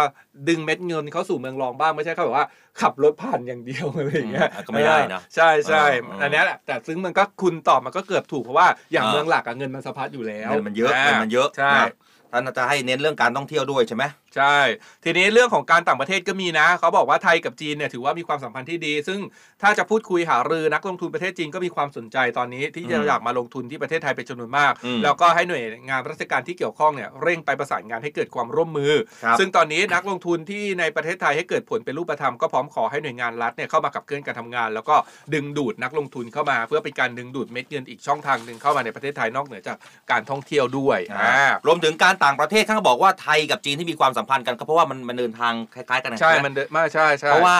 [0.49, 2.45] ดึงเม็ดเงินเข้าสู่เมืองรองบ้างไม่ใช่แค่แบบว่า
[2.81, 11.85] ขับรถผ่านอย่างเดียวอะไรอย่างเงี้ยอืมก็ไม่ได้นะใช่ใช่เออเอออัอันเนี้ยแหละแต่ซึ่งมันก็คุณตอบมันก็เกือบถูกเพราะว่าอย่างเออเมืองหลักอะเงินมันสะพัดอยู่แล้วเงินมันเยอะเงินมันเยอะใช่นะ
[12.31, 14.03] ท่านจะให้เน้นเรื่องการท่องเที่ยวด้วยใช่ไหม
[14.35, 14.57] ใช่
[15.03, 19.19] ทีนี้เรื่องของการต่างประเทศก็มีนะ เขาบอกว่าไทยกับจีนเนี่ยถือว่ามีความสัมพันธ์ที่ดี ซึ่ง
[19.61, 34.95] ถ้าจะพูดคุยหารือนักลงทุนประเทศจีนก็มีความสนใจตอนนี้ ที่จะอืมอยากมาลงทุนที่ประเทศไทยเป็นจำนวนมากอืมแล้วก็ให้หน่วยงานราชการที่เกี่ยวข้องเนี่ยเร่งไปประสานงานให้เกิดความร่วมมือครับซึ่งตอนนี้นักลงทุนที่ในประเทศไทยให้เกิดผลเป็นรูปธรรมก็พร้อมขอให้หน่วยงานรัฐเนี่ยเข้ามาขับเคลื่อนการทำงาน แล้วก็
[35.33, 39.77] ดึงดูดนักลงทุนเข้ามา เพื่อเป็นการดึงดูดเม็ดเงินอีกช่องทางหนึ่งเข้ามาในประเทศไทยนอกเหนือจาก
[40.11, 47.59] การท่องเที่ยวด้วยอ่ารวมถึงการต่างประเทศเขาก็บอกว่าไทยกับจีนที่มีความสัมพันธ์กันก็เพราะว่ามันมันเดินทางคล้ายๆกันนะใช่มันเดินมาใช่ใช่เพราะว่า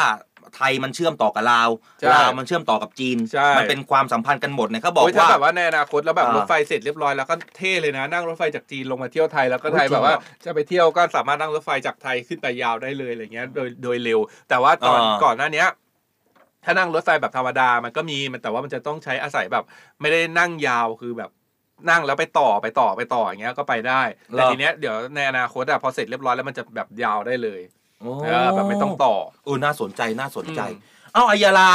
[0.56, 1.69] ไทยมันเชื่อมต่อกับลาว
[2.00, 14.19] ใช่ลาวมันเชื่อมต่อกับจีนใช่มันเป็นความสัมพันธ์กันหมดเนี่ยเขาบอกโยถ้าว่าแบบว่าในอนาคตแล้วแบบอ่ารถไฟเสร็จเรียบร้อยแล้วก็เท่เลยนะ นั่งรถไฟจากจีนลงมาเที่ยวไทยแล้วก็ไทยโอ้ยจริงแบบว่าเหรอจะไปเที่ยวก็สามารถนั่งรถไฟจากไทยขึ้นไปยาวได้เลยอะไรเงี้ยโดยโดยเร็ว
[14.50, 15.67] แต่ว่าตอนอ่าก่อนหน้าเนี้ย
[16.65, 19.63] ถ้านั่งรถไฟแบบธรรมดามันก็มีมันแต่ว่ามันจะต้องใช้อาศัยแบบ
[20.02, 21.30] ไม่ได้นั่งยาวคือแบบ
[21.89, 27.62] นั่งแล้วไปต่อไปต่อไปต่ออย่างเงี้ยก็ไปได้แต่ทีเนี้ยเดี๋ยวในอนาคตอะพอเสร็จเรียบร้อยแล้วมันจะแบบยาวได้เลย
[28.02, 29.15] โอ้เออแบบไม่ต้องต่อ
[29.46, 30.80] เออน่าสนใจน่าสนใจอืม
[31.13, 31.70] เอ้าอายาลา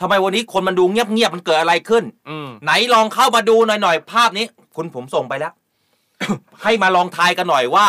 [0.00, 5.52] ทำไมวันนี้คนมันดูเงียบๆมันเกิดอะไรขึ้นอืมไหนลองเข้ามาดูหน่อยๆภาพนี้ คุณผมส่งไปแล้ว
[6.62, 7.86] ให้มาลองทายกันหน่อยว่า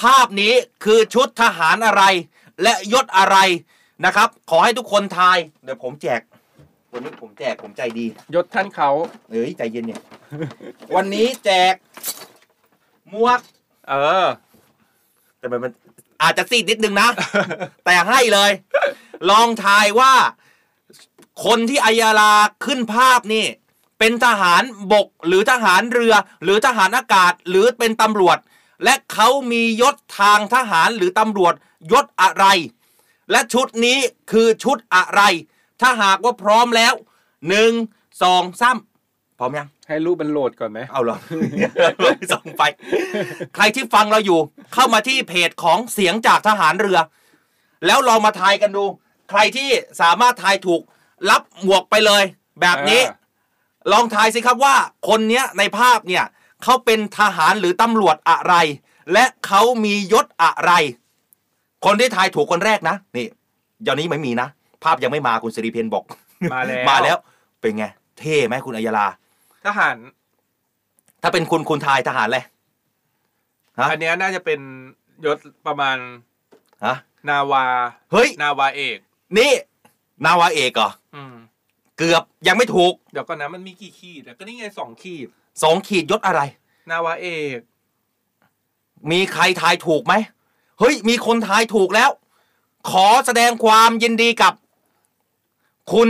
[0.00, 0.52] ภาพนี้
[0.84, 2.02] คือชุดทหารอะไร
[2.62, 3.36] และยศอะไร
[4.04, 6.20] นะครับ ขอให้ทุกคนทาย เดี๋ยวผมแจก
[6.92, 8.90] วันนี้ผมแจกผมใจดี ยศท่านเขา
[9.30, 10.00] เอ้ยใจเย็นเนี่ย
[10.94, 11.74] วันนี้แจก
[13.10, 13.40] หมวก
[13.88, 13.92] เอ
[14.24, 14.26] อ
[15.38, 15.72] แต่มันมัน
[16.22, 17.08] อาจจะซีดนิดนึงนะ
[17.84, 18.50] แต่ให้เลย
[19.30, 20.14] ลองทายว่า
[21.44, 22.32] คนที่อายาลา
[22.64, 23.46] ขึ้นภาพนี่
[23.98, 28.38] เป็นทหารบกหรือทหารเรือ หรือทหารอากาศหรือเป็นตำรวจ
[28.84, 31.54] และเขามียศทางทหารหรือตำรวจ
[31.92, 32.44] ยศอะไร
[33.30, 33.98] และชุดนี้
[34.32, 35.20] คือชุดอะไร
[35.80, 36.94] ถ้าหากว่าพร้อมแล้ว
[37.48, 37.72] หนึ่ง
[38.22, 38.76] สองสาม
[39.38, 41.18] พร้อมยัง ให้รูปมันโหลดก่อนไหมเอาเหรอ
[42.32, 42.62] ส่งไป
[43.54, 44.38] ใครที่ฟังเราอยู่
[44.74, 46.98] เข้ามาที่เพจของเสียงจากทหารเรือ
[47.86, 48.84] แล้วลองมาทายกันดู
[49.30, 49.68] ใครที่
[50.00, 50.80] สามารถทายถูก
[51.30, 52.24] รับหมวกไปเลย
[52.60, 53.22] แบบนี้ อ่า
[53.92, 54.74] ลองทายสิครับว่า
[55.08, 56.24] คนเนี้ยในภาพเนี่ย
[56.62, 58.54] เขาเป็นทหารหรือตำรวจอะไร
[59.12, 60.72] และเขามียศอะไร
[61.84, 63.26] คนที่ทายถูกคนแรกนะ นี่
[63.82, 64.48] เดี๋ยวนี้ไม่มีนะ
[64.84, 66.04] ภาพยังไม่มาคุณสิริเพนบอก
[66.52, 67.16] มาแล้ว มาแล้ว
[67.60, 67.84] เป็นไง
[68.18, 69.06] เท่ไหมคุณอัยยาลา
[69.66, 69.96] ทหาร
[71.22, 72.44] ถ้าเป็นคุณคุณทายทหารเลย
[73.78, 74.60] ฮะอันเนี้ยน่าจะเป็น
[75.24, 75.96] ยศประมาณ
[76.84, 76.96] ฮะ
[77.28, 77.64] นาวา
[78.12, 78.98] เฮ้ย นาวาเอก
[79.38, 79.52] นี่
[80.24, 81.34] นาวาเอกเหรออืม
[81.98, 85.28] เกือบยังไม่ถูก เดี๋ยวก่อนนะมันมีกี่ขีดอะก็นี่ไงสองขีด
[85.62, 86.40] สองขีดยศอะไร
[86.90, 87.58] นาวาเอก
[89.10, 90.14] มีใครทายถูกไหม
[90.78, 92.10] เฮ้ย มีคนทายถูกแล้ว
[92.90, 94.54] ขอแสดงความยินดีกับ
[95.92, 96.08] คุณ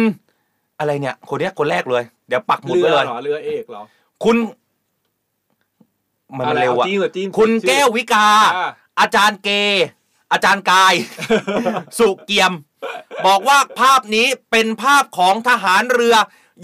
[0.78, 3.82] อะไรเนี่ยคนเนี้ยคนแรกเลย เดี๋ยวปักหมุดเรืไว้อเลย เหรอเรือเอกเหรอ
[4.24, 4.37] คุณ
[6.37, 9.48] มันอะไรเร็วอะเอาจิ้มเหรอจิ้มคุณชื่อแก้ววิกา อ่า อาจารย์เก
[10.32, 10.94] อาจารย์กาย
[11.98, 12.52] สุเกียม
[13.26, 16.16] บอกว่าภาพนี้เป็นภาพของทหารเรือ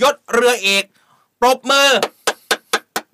[0.03, 0.85] ยศเรือเอก
[1.41, 1.89] ปรบมือ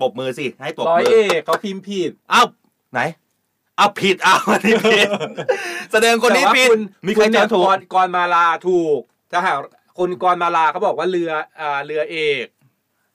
[0.00, 2.42] ปรบมือสิให้ปรบร้อยมือ เอกเขาพิมพ์ผิด เอ้า
[2.92, 3.00] ไหน
[3.76, 5.08] เอาผิดเอาอันนี้ผิด
[5.92, 9.00] แสดงคนนี้แต่ว่าผิด คุณมีใครณเนี่ยจำถูกกรกรมาลาถูก
[9.32, 9.56] ถ้าหาก
[9.98, 11.30] คนกรมาลาเขาบอกว่าเรือ
[11.60, 12.46] อ่าเรือเอก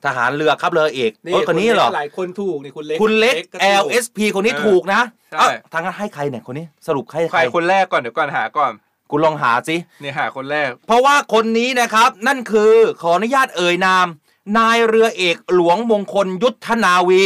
[0.05, 8.71] ทหารเรือครับเรือเอกเออคนนี้เหรอหลายคนถูกนี่คุณเล็กคุณเล็กก็ถูก LSP คนนี้เออถูกนะใช่เอ้าทางนั้นให้ใครเนี่ยคนนี้สรุปให้ใครคนแรกก่อนเดี๋ยวก่อนหาก่อน
[9.11, 14.07] คุณลองหาสิเนี่ยหาคนแรก เพราะว่าคนนี้นะครับนั่นคือขออนุญาตเอ่ยนาม
[14.57, 17.23] นายเรือเอกหลวงมงคลยุทธนาวี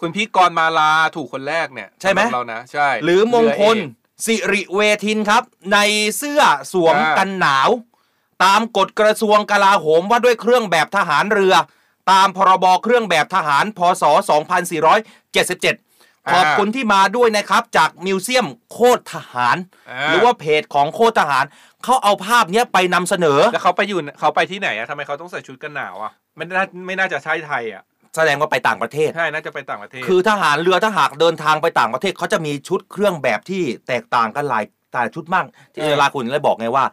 [0.00, 5.78] คุณพี่กรมาลาถูกคนแรกเนี่ย ใช่ไหมสำรับเรานะใช่ หรือมงคลเรือเอกสิริเวทินครับ ใน
[6.16, 6.40] เสื้อ
[6.72, 7.68] สวมอ่ากันหนาว
[8.44, 11.54] ตามกฎกระทรวงกลาโหมว่าด้วยเครื่องแบบทหารเรือ
[12.10, 19.56] ตามพรบเครื่องแบบทหารพศ 2477 ขอบคุณที่มาด้วยนะครับจากมิวเซียมโคตรทหาร
[20.08, 21.44] หรือว่าเพจของโคตรทหาร
[21.84, 27.82] เขาเอาภาพเนี้ยไปนำเสนอ แล้วเขาไปอยู่เขาไปที่ไหนอะทำไมเขาต้องใส่ชุดกันหนาวอะไม่น่าไม่น่าจะใช่ไทยอะ
[28.16, 36.84] แสดงว่าไปต่างประเทศ ใช่ น่าจะไปต่างประเทศ คือทหารเรือถ้าหากเดินทางไปต่างประเทศเขาจะมีชุดเครื่องแบบที่แตกต่างกันหลายแต่ละชุดมากที่เออเวลาคุณเลยบอกไงว่า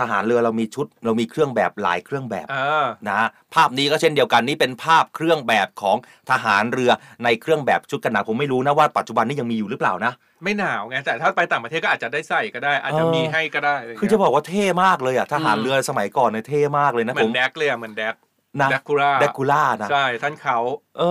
[0.00, 3.20] ทหารเรือเรามีชุด เรามีเครื่องแบบหลายเครื่องแบบเออนะ
[3.54, 5.96] ภาพนี้ก็เช่นเดียวกันนี่เป็นภาพเครื่องแบบของ
[6.30, 6.90] ทหารเรือ
[7.24, 10.12] ในเครื่องแบบชุดกันหนาวผมไม่รู้นะว่าปัจจุบันนี้ยังมีอยู่หรือเปล่านะ
[10.44, 18.14] ไม่หนาวไงแต่ถ้าไปต่างประเทศก็อาจจะได้ใส่ก็ได้ อาจจะเออมีให้ก็ได้ไรเงี้ยคือจะบอกว่าเท่มากเลยอะทหารเรือสมัยก่อนเนี่ยเท่มากเลยนะเหมืผอนมแดกเลยอะเหมือนแดก
[18.62, 20.58] นะแดคูล่าแดคูล่านะใช่ท่านเขา
[20.98, 21.02] เอ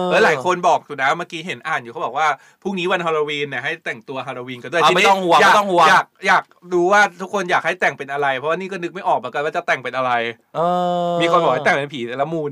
[0.00, 2.26] อเออหลายคนบอกอยู่นะเมื่อกี้เห็นอ่านอยู่เขาบอกว่า
[2.62, 10.12] พรุ่งนี้วันฮาโลวีนเนี่ยให้แต่งตัวฮาโลวีนกันด้วยอะทีนี้ไม่ต้องห่วงยากไม่ต้องห่วงอยากอยากดูว่าทุกคนอยากให้แต่งเป็นอะไร เพราะว่านี่ก็นึกไม่ออกเหมือนกันว่าจะแต่งเป็นอะไร
[10.56, 10.60] เอ
[11.08, 12.50] อ มีคนบอกให้แต่งเป็นผีแต่ละมูล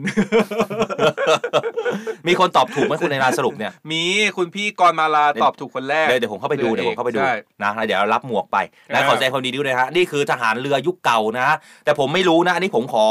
[2.26, 4.02] มีคนตอบถูกไหมคุณในรานสรุปเนี่ย มี
[4.36, 8.56] คุณพี่กรมาลาตอบถูกคนแรก เดี๋ยวเดี๋ยวผมเข้าไปดูเดี๋ยวผมเข้าไปดูใช่นะแล้วเดี๋ยวรับหมวกไป
[8.92, 11.48] นะอ่าขอแสดงความดีด้วยนะฮะนี่คือทหารเรือยุคเก่านะ
[11.84, 13.06] แต่ผมไม่รู้นะอันนี้ผมขอ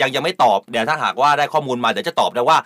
[0.00, 2.58] ยังยังไม่ตอบเดี๋ยวถ้าหากว่าได้ข้อมูลมาเดี๋ยวจะตอบได้ว่า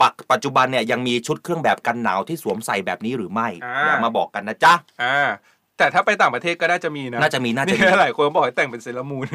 [0.00, 5.28] ปัจปัจจุบันเนี่ยยังมีชุดเครื่องแบบกันหนาวที่สวมใส่แบบนี้หรือไม่อ่าเดี๋ยวมาบอกกันนะจ๊ะอ่า
[5.78, 9.26] แต่ถ้าไปต่างประเทศก็น่าจะมีนะ น่าจะมี น่าจะมีหลายคนบอกให้แต่งเป็นเซเลอรามูน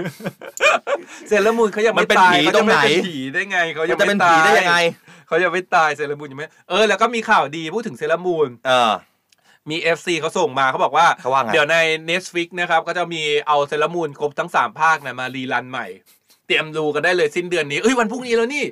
[1.28, 4.78] Sailor Moon มันเป็นผีตรงไหนเขายังมัไม่ตายเขาจะเป็นผีได้ไงเขายังมันจะเป็นผีได้ยังไง
[5.28, 8.93] เขายังไม่ตาย Sailor Moon ยังไม่เออแล้วก็มีข่าวดีพูดถึง Sailor Moon เออ
[9.69, 11.78] มี FC เขาส่งมาเขาบอกว่าเขาว่าไงเดี๋ยวใน
[12.10, 15.88] Netflix นะครับก็จะมีเอา Sailor Moon ครบทั้ง 3 ภาคนะมา rerun ใหม่
[16.47, 18.63] เตรียมดูกันได้เลยสิ้นเดือนนี้เอ้ยวันพรุ่งนี้แล้วนี่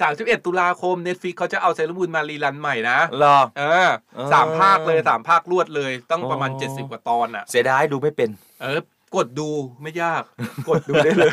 [0.00, 3.90] 31 ตุลาคม Netflix เขาจะเอา Sailor Moon มา rerun ใหม่นะรอ เออ
[4.32, 8.30] สามภาคเลยสามภาครวดเลยต้องประมาณ 70 กว่าตอนอะ เสียดายดูไม่เป็น
[8.62, 8.80] เออ
[9.16, 9.50] กดดู
[9.82, 10.22] ไม่ยาก
[10.68, 11.32] กดดูได้เลย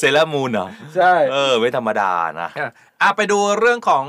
[0.00, 2.48] Sailor Moon เหรอ ใช่ เออ ไม่ธรรมดานะ
[3.02, 4.04] อะไปดูเรื่องของ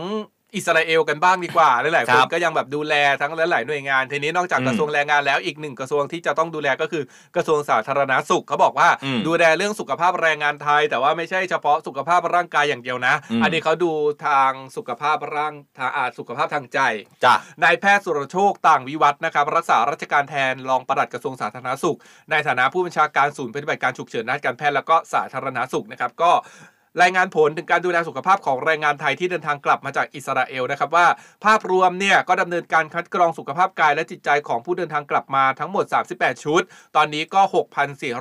[0.56, 7.04] อิสราเอลกันบ้างดีกว่าหลายๆคนครับก็ยังแบบดูแลทั้งหลายๆหน่วยงานทีนี้นอกจากอืมกระทรวงแรงงานแล้วอีกหนึ่งกระทรวงที่จะต้องดูแลก็คือ
[7.36, 13.92] กระทรวงสาธารณสุขเขาบอกว่าอืมดูแลเรื่องสุขภาพแรงงานไทย แต่ว่าไม่ใช่เฉพาะสุขภาพร่างกายอย่างเดียวนะอืมอันนี้เขาดู
[14.28, 16.80] ทางสุขภาพร่างทางอาสุขภาพทางใจ
[17.24, 21.98] จ้ะนายแพทย์สุรโชคต่างวิวัฒน์นะครับรักษาราชการแทนรองปลัดกระทรวงสาธารณสุข
[22.32, 26.32] ในฐานะผู้บัญชาการศูนย์ปฏิบัติการฉุกเฉินด้านการแพทย์แล้วก็สาธารณสุขนะครับก็
[27.02, 31.08] รายงานผลถึงการดูแลสุขภาพของแรงงานไทยที่เดินทางกลับมาจากอิสราเอลนะครับว่า
[31.46, 36.62] ภาพรวมเนี่ยก็ดำเนินการคัดกรองสุขภาพกายและจิตใจของผู้เดินทางกลับมาทั้งหมด 38 ชุด
[36.96, 37.42] ตอนนี้ก็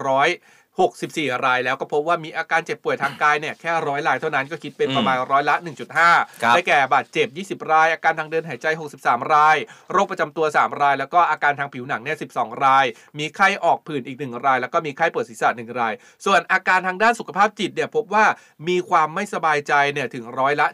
[0.02, 5.56] 6,400 64 รายแล้วก็พบว่ามีอาการเจ็บป่วยทางกายเนี่ยแค่ร้อยรายเท่านั้นก็คิดเป็นประมาณร้อยละ
[5.98, 7.24] 1.5ครับได้แก่บาดเจ็
[7.56, 8.66] บ 20 ราย อาการทางเดินหายใจ
[9.00, 9.56] 63 ราย
[9.92, 12.85] โรคประจำตัว 3 ราย แล้วก็อาการทางผิวหนังเนี่ย 12 ราย
[13.18, 15.92] มีไข้ออกผื่นอีก 1 ราย แล้วก็มีไข้ปวดศีรษะ 1 ราย
[16.24, 18.24] ส่วนอาการทางด้านสุขภาพจิตเนี่ยพบว่า
[18.68, 20.66] มีความไม่สบายใจเนี่ยถึงร้อยละ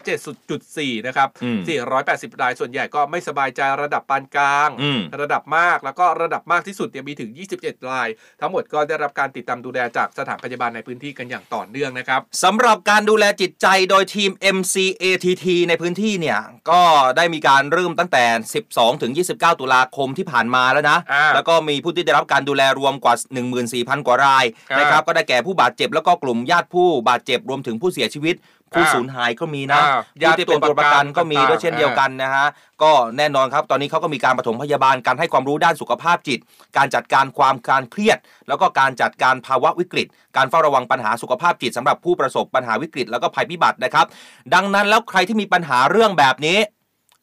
[0.50, 1.60] 7.4 นะครับอืม
[2.00, 7.30] 480 ราย ส่วนใหญ่ก็ไม่สบายใจระดับปานกลางอืมระดับมากแล้วก็ระดับมากที่สุดเนี่ยมีถึง
[7.60, 8.08] 27 ราย
[8.40, 16.38] ทั้งหมดก็ได้รับการติดตามดูแลจากสถานพยาบาลในพื้นที่กันอย่างต่อเนื่องนะครับสำหรับการดูแลจิตใจโดยทีม MCATT ในพื้นที่เนี่ย
[16.70, 16.82] ก็
[17.16, 18.24] ได้มีการเริ่มตั้งแต่
[18.64, 23.14] 12 ถึง 29 ตุลาคมที่ผ่านมาแล้วนะอ่าแล้วก็มีผู้ที่ได้รับการดูแลรวมกว่า
[23.60, 28.34] 14,000 กว่ารายครับนะครับก็ได้แก่ผู้บาดเจ็บแล้วก็กลุ่มญาติผู้บาดเจ็บรวมถึงผู้เสียชีวิต
[28.72, 32.46] ผู้อ่าสูญหายก็มีนะอ่าญาติที่เป็นตัวประกันก็มีด้วยเช่นเดียวต่างๆกันนะฮะ
[32.82, 36.38] ก็แน่นอนครับตอนนี้เขาก็มีการปฐมพยาบาลการให้ความรู้ด้านสุขภาพจิต
[36.76, 44.06] การจัดการความการเครียด แล้วก็การจัดการภาวะวิกฤต การเฝ้าระวังปัญหาสุขภาพจิตสำหรับผู้ประสบปัญหาวิกฤต แล้วก็ภัยพิบัตินะครับ
[44.54, 46.58] ดังนั้นแล้วใครที่มีปัญหาเรื่องแบบนี้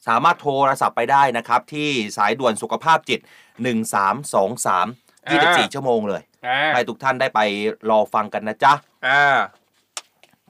[0.07, 3.19] สามารถโทรศัพท์ไปได้นะครับ ที่สายด่วนสุขภาพจิต
[3.65, 7.39] 1323 24 ชั่วโมงเลยอ่าให้ทุกท่านได้ไป
[7.89, 8.73] รอฟังกันนะจ๊ะ
[9.07, 9.37] อ่า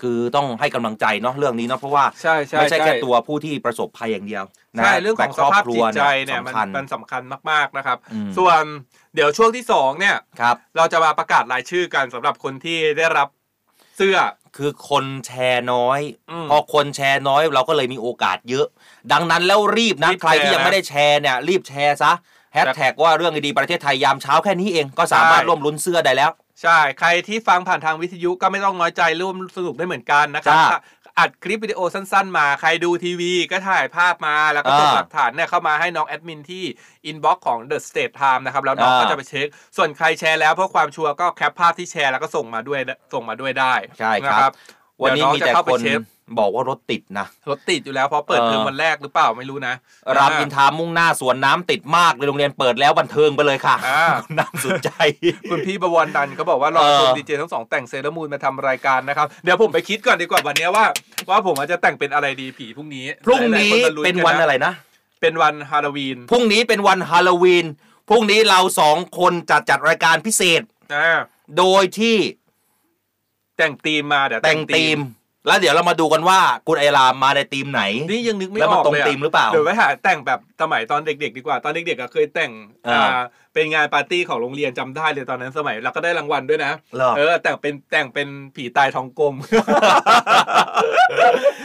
[0.01, 4.43] คือต้องให้กำลังใจเนาะเรื่องนี้เนาะเพราะว่าใช่ใช่ไม่ใช่ใช่แค่ตัวผู้ที่ประสบภัยอย่างเดียว
[4.77, 8.63] นะใช่เรื่องของสภาพจิตใจแต่ครอบครัวเนี่ยมันสำคัญมันสำคัญมากๆนะครับอืมส่วน
[9.15, 13.27] เดี๋ยวช่วงที่สองเนี่ยครับเราจะมาประกาศรายชื่อกันสำหรับคนที่ได้รับ
[13.97, 14.17] เสื้อ
[14.57, 15.99] คือคนแชร์น้อย
[16.31, 18.67] อืมพอคนแชร์น้อยเราก็เลยมีโอกาสเยอะ
[19.11, 22.11] ดังนั้นแล้วรีบนะรีบใครที่แชร์ยังไม่ได้แชร์เนี่ยรีบแชร์ซะ
[22.53, 30.81] แฮชแท็กว่าเรื่องดีๆประเทศไทยยามเช้าแค่นี้เองก็สามารถใช่ร่วมลุ้นเสื้อได้แล้ว ใช่ ใครที่ฟังผ่านทางวิทยุก็ไม่ต้องน้อยใจร่วมสนุกได้เหมือนกันนะครับ จ้า
[31.19, 36.63] อัดคลิปวิดีโอสั้นๆ มา ใครดูทีวีก็ถ่ายภาพมา แล้วก็ส่งอ่าหลักฐานเนี่ยเข้ามาให้น้องแอดมินที่
[37.05, 42.79] inbox ของ The State Time นะครับ แล้วน้องอ่า ก็จะไปเช็ค ส่วนใครแชร์แล้วเพื่อความชัวร์ก็ cap ภาพที่แชร์แล้วก็ส่งมาด้วย
[43.13, 44.51] ส่งมาด้วยได้ใช่นะครับ
[45.03, 45.99] วันนี้เดี๋ยองมีจะแต่เข้าไปคนเช็ค
[46.39, 49.73] บอกว่ารถติดนะ รถติดอยู่แล้วเพราะเปิดเออเทอมวันแรกหรือเปล่าไม่รู้นะ
[50.17, 54.05] รามอินทรามุ่งหน้าสวนน้ำติดมากเลยโรงเรียนเปิดแล้วบันเทิงไปเลยค่ะอ่า
[54.37, 54.89] น่าสนใจ
[55.49, 60.85] คุณพี่บวรดันเขาบอกว่ารอเออชมดีเจทั้งสองแต่ง Sailor Moon มาทำรายการนะครับเดี๋ยวผมไปคิดก่อนดีกว่าวันนี้ว่า
[61.29, 64.73] ว่าผมอาจจะแต่งเป็นอะไรดีผีพรุ่งนี้พรุ่งนี้หลายๆคมาลุ้เป็นวันอะไรนะ
[65.21, 67.65] เป็นวันฮาโลวีนพรุ่งนี้เป็นวันฮาโลวีน
[68.09, 70.61] พรุ่งนี้เราสองคนจัดจัดรายการพิเศษ
[70.95, 71.09] อ่า
[71.57, 72.17] โดยที่
[73.57, 74.99] แต่งธีมมาเดี๋ยวแต่งธีม
[75.47, 82.51] แล้วเดี๋ยวเรามาดูกันว่าคุณไอรามมาในธีมไหนนี่ยังนึกไม่แล้วอมันอกตรงเลยอะธีมหรือเปล่า เดี๋ยวไปหาแต่งแบบสมัยตอนเด็ก ๆ ดีกว่าตอนเด็กๆอะเคยแต่ง
[82.87, 89.33] อ่าอ่าเป็นงานปาร์ตี้ของโรงเรียนจำได้เลยตอนนั้นสมัยเราก็ได้รางวัลด้วยนะเหรอเออแต่งเป็นแต่งเป็นผีตายทองกลม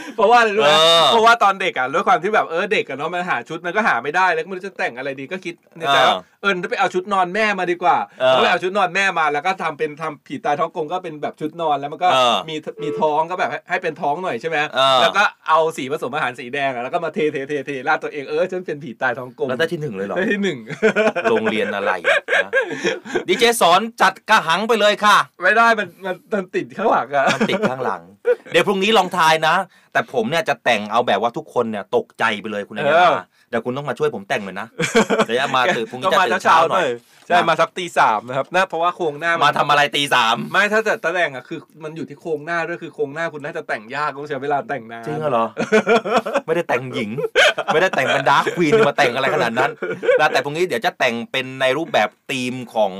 [0.15, 20.59] เพราะว่าอะไรรู้ไหมเออ เพราะว่าตอนเด็กอะด้วยความที่แบบเออเด็กอะเนาะมันหาชุดมันก็หาไม่ได้แล้วก็ไม่รู้จะแต่งอะไรดีก็คิดในใจว่าเออไปเอาชุดนอนแม่มาดีกว่าเออก็ไปเอาชุดนอนแม่มาแล้วก็ทำเป็นทำผีตายท้องกลมก็เป็นแบบชุดนอนแล้วมันก็เออมีมีท้องก็แบบให้ให้เป็นท้องหน่อยใช่ไหมเออ แล้วก็เอาสีผสมอาหารสีแดงอะแล้วก็มาเทเทเทเทราดตัวเองเออฉันเป็นผีตายท้องกลมแล้วได้ที่หนึ่งเลยเหรอ ได้ที่หนึ่ง
[21.29, 21.91] โรงเรียนอะไร
[22.43, 22.51] นะ
[23.27, 28.01] ดีเจสอนจัดกระหังไปเลยค่ะ ไม่ได้มันมันมันติดข้างหลังอะ มันติดข้างหลัง
[28.51, 29.55] เดี๋ยวพรุ่งนี้ลองทายนะ
[29.93, 33.13] แต่ผมเนี่ยจะแต่งเอาแบบว่าทุกคนเนี่ยตกใจไปเลยคุณนายเออา
[33.49, 34.67] เดี๋ยวคุณต้องมาช่วยผมแต่งหน่อยนะ
[35.25, 36.91] เดี๋ยวจะมาตื่นพรุ่งนี้ก็จะมาตื่นเช้าเช้าๆหหน่น่ออยย
[37.27, 45.45] ใช่มาสักตีสามนะครับนะเพราะว่าโครงหน้ามามาทำอะไรตีสามไม่ถ้าจะแต่งอะคือ มันอยู่ที่โครงหน้าด้วยคือโครงหน้าคุณน่าจะแต่งยากต้องใช้เวลาแต่งนานจริงเหรอ
[46.45, 47.09] ไม่ได้แต่งหญิง
[47.73, 49.71] ไม่ได้แต่งเป็นดาร์คควีนมาแต่งอะไรขนาดนั้น
[50.19, 52.93] นะแต่พรุ่งนี้เดี๋ยวจะแต่งเป็นในรูปแบบธีมของ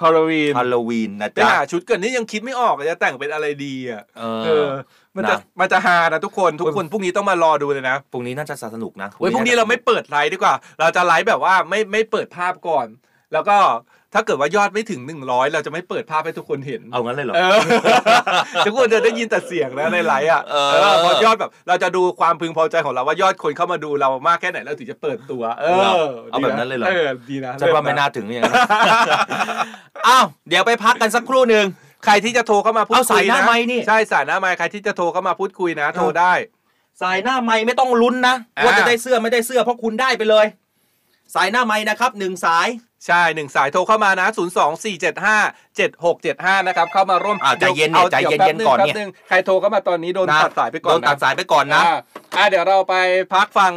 [0.00, 4.68] ฮาโลวีนฮาโลวีนนะไปจ๊ะหาชุดเกินนี่ยังคิดไม่ออกเลยจะแต่งเป็นอะไรดีอะเอเออ
[5.07, 12.86] อ มันจะนะ มันจะฮานะทุกคนทุกคนพรุ่งนี้ต้องมารอดูเลยนะพรุ่งนี้น่าจะสนุกนะเว้ยพรุ่งนี้เราไม่เปิดไลฟ์ดีกว่า เราจะไลฟ์แบบว่าไม่ไม่เปิดภาพก่อน
[13.32, 13.56] แล้วก็
[14.14, 17.58] ถ้าเกิดว่ายอดไม่ถึงหนึ่งร้อยเราจะไม่เปิดภาพให้ทุกคนเห็น เอางั้นเลยเหรอ เออ
[18.66, 25.64] ทุกคนจะได้ยินแต่เสียงนะในไลฟ์อะเออเออ พอยอดแบบ เราจะดูความพึงพอใจของเราว่ายอดคนเข้ามาดูเรามากแค่ไหนเราถึงจะเปิดตัว เอ
[26.04, 28.54] อเอาแบบนั้นเลยเหรอเออดีนะฉันว่าไม่น่าถึงอย่างนั้น
[30.08, 31.64] อ้าว เดี๋ยวไปพักกันสักครู่หนึ่ง
[32.04, 36.32] ใครที่จะโทรเข้ามาพูดเอาคุสายยหน้านะไมค์นี่ ใช่สายหน้าไมค์ใครที่จะโทรเข้ามาพูดคุยนะ โทรได้
[37.02, 40.46] สายหน้าไม้ไม่ต้องลุ้นนะอ่า ว่าจะได้เสื้อไม่ได้เสื้อเพราะคุณได้ไปเลย
[41.34, 42.68] สายหน้าไม้นะครับหนึ่งสาย
[43.06, 51.96] ใช่หนึ่งสายโทรเข้ามานะ 0 2 4 7 5 7 6 7 5 นะครับ เข้ามาร่วมอ่าใจเย็นเนี่ยอาใจเย็นดี๋วๆก่อนแป๊บเนี่ย แป๊บงใครโทรเข้ามาตอนนี้โดนนะตัดสายไปก่อนโดนตัดสายไปก่อนนะ อ่า
[52.36, 52.94] อ่าเดี๋ยวเราไป
[53.34, 53.72] พักฟัง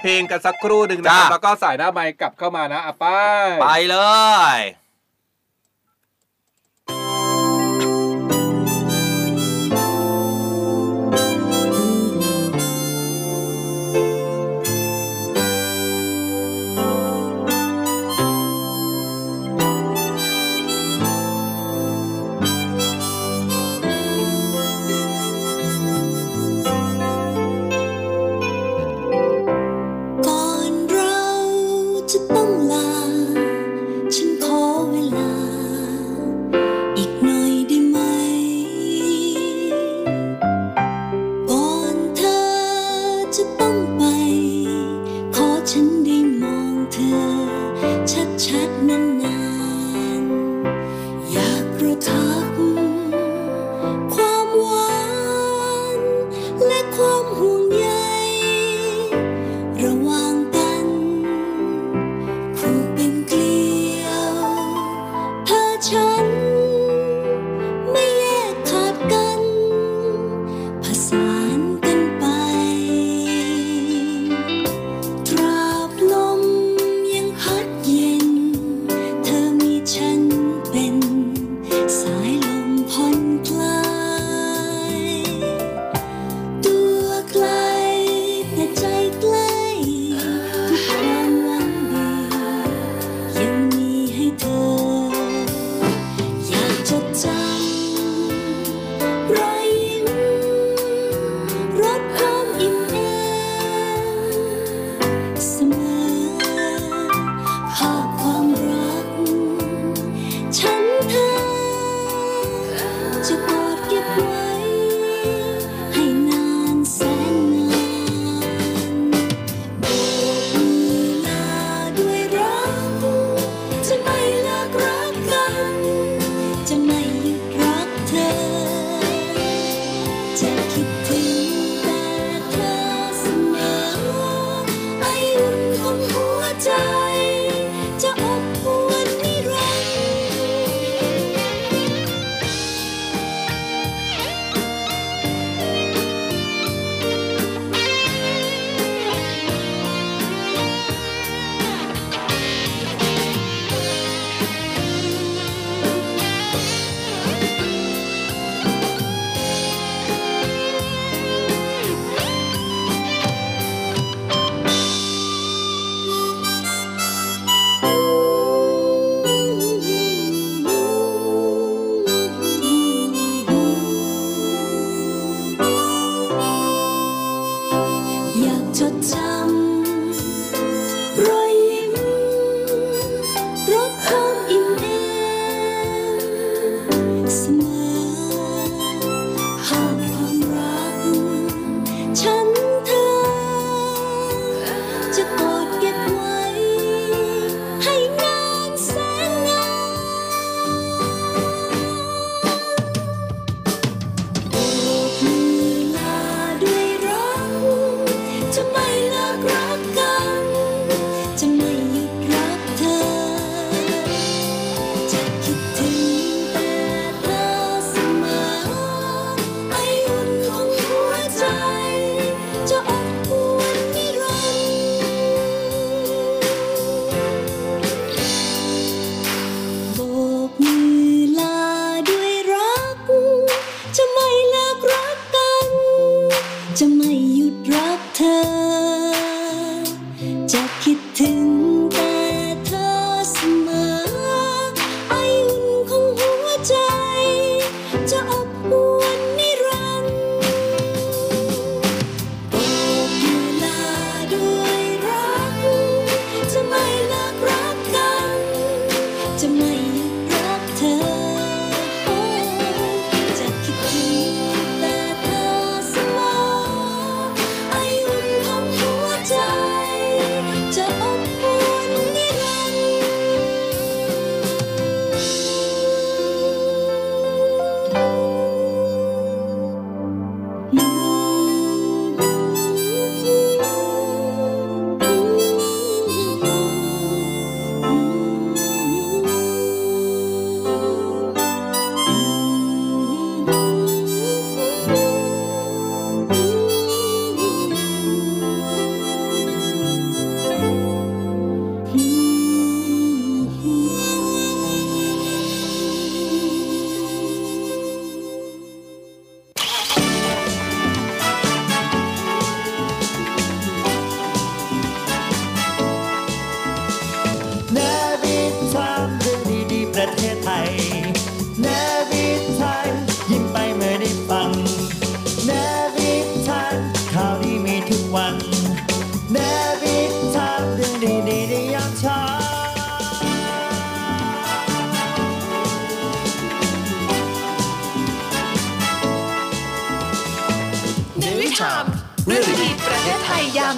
[0.00, 3.18] เพลงกันสักครู่หนึ่งนะครับจ้า แล้วก็สายหน้าไมค์กลับเข้ามานะอะไป้า
[3.62, 3.96] ไปเล
[4.56, 4.58] ย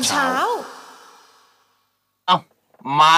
[0.01, 0.29] ศไทยยามเช้า
[2.27, 2.37] เอ้า
[3.01, 3.17] มา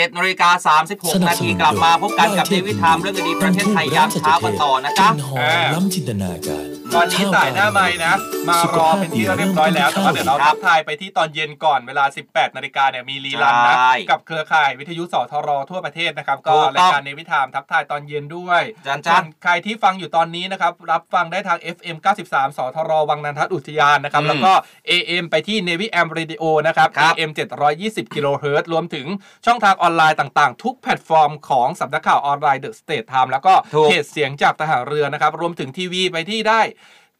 [0.00, 8.14] 7นาฬิกา36 นาทีกลับมาพบกันกับเดวิดไทามเรื่องดีๆประเทศไทยยามเช้ากันต่อนะจ๊ะหอมล้ำจินตนาการตอนนี้สายหน้าไม้นะ
[8.48, 24.52] มารอเป็นที่เรียบร้อยแล้วแต่ว่าเดี๋ยวเราทักทายไปที่ตอนเย็นก่อนเวลา 18 นาฬิกาเนี่ยมีรีลันนะใช่กับเครือข่ายวิทยุสทรทั่วประเทศนะครับ ก็ถูกต้องรายการในวิธามทักทายตอนเย็นด้วยจันจันส่วนใครที่ฟังอยู่ตอนนี้นะครับ รับฟังได้ทาง FM 93 สทรวังนันทอุทยานนะครับอืมแล้วก็
[24.90, 27.30] AM ไปที่ Navy AM Radio นะครับครับ AM
[27.72, 29.06] 720 กิโลเฮิรตซ์รวมถึง
[29.46, 36.62] ช่องทางออนไลน์ต่างๆ ทุกแพลตฟอร์มของสำนักข่าวออนไลน์ The State Time แล้วก็ถูกเพจเสียงจากทหารเรือนะครับ รวมถึงทีวีไปที่ได้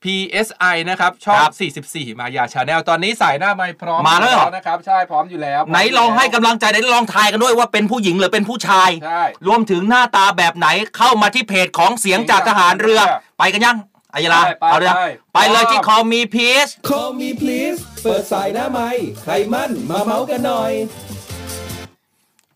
[0.07, 1.43] PSI นะครับ ช่อง
[1.85, 13.01] 44 Maya Channel ตอนนี้สายหน้าไม้พร้อมมาแล้วเหรออยู่นะครับ ใช่ พร้อมอยู่แล้ว ไหนลองให้กำลังใจไหนลองทายกันด้วยว่าเป็นผู้หญิงหรือเป็นผู้ชายใช่รวมถึงหน้าตาแบบไหนเข้ามาที่เพจของเสียงจากทหารเรือ
[13.39, 13.77] ไปกันยัง
[14.15, 15.03] อายาลาไปไปเอาเลยไป
[15.35, 18.89] ไปเลยที่ call me please Call me please เปิดสายหน้าไม้
[19.23, 20.73] ใครมั่นมาเมาส์กันหน่อย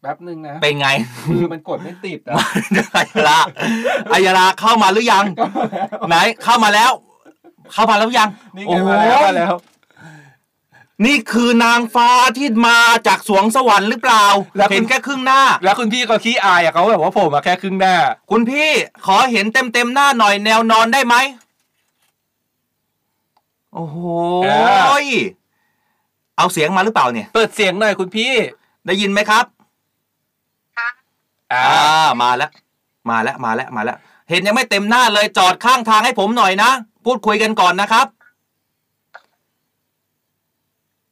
[0.05, 0.89] แป๊บหนึ่งนะเป็นไง
[1.31, 2.37] มือมันกดไม่ติดอะ
[2.97, 3.39] อายาลา
[4.13, 5.25] อายาลาเข้ามาหรือยัง
[6.09, 6.93] ไหนเข้ามาแล้ว
[7.73, 9.55] เข้ามาแล้วยังนี่ไงมาแล้วมาแล้ว
[11.07, 14.25] นี่คือนางฟ้าที่มาจากสวงสวรรค์หรือเปล่า
[14.57, 17.95] แล้วคุณเห็นแค่ครึ่งหน้า แล้วคุณพี่ก็ขี้อายอะเขาแบบว่าผมมาแค่ครึ่งหน้า
[18.31, 18.69] คุณพี่
[19.07, 21.15] ขอเห็นเต็มเต็มๆหน้าหน่อยแนวนอนได้ไหม
[23.75, 23.97] โอ้โห
[24.45, 24.49] เอ
[26.37, 28.33] เอาเสียงมาหรือเปล่าเนี่ย เปิดเสียงหน่อยคุณพี่
[28.87, 29.45] ได้ยินไหมครับ
[31.55, 32.51] อ่าอ่า มาแล้ว
[33.11, 33.97] มาแล้ว มาแล้ว มาแล้ว
[34.31, 36.71] เห็นยังไม่เต็มหน้าเลย จอดข้างทางให้ผมหน่อยนะ
[37.05, 38.07] พูดคุยกันก่อนนะครับ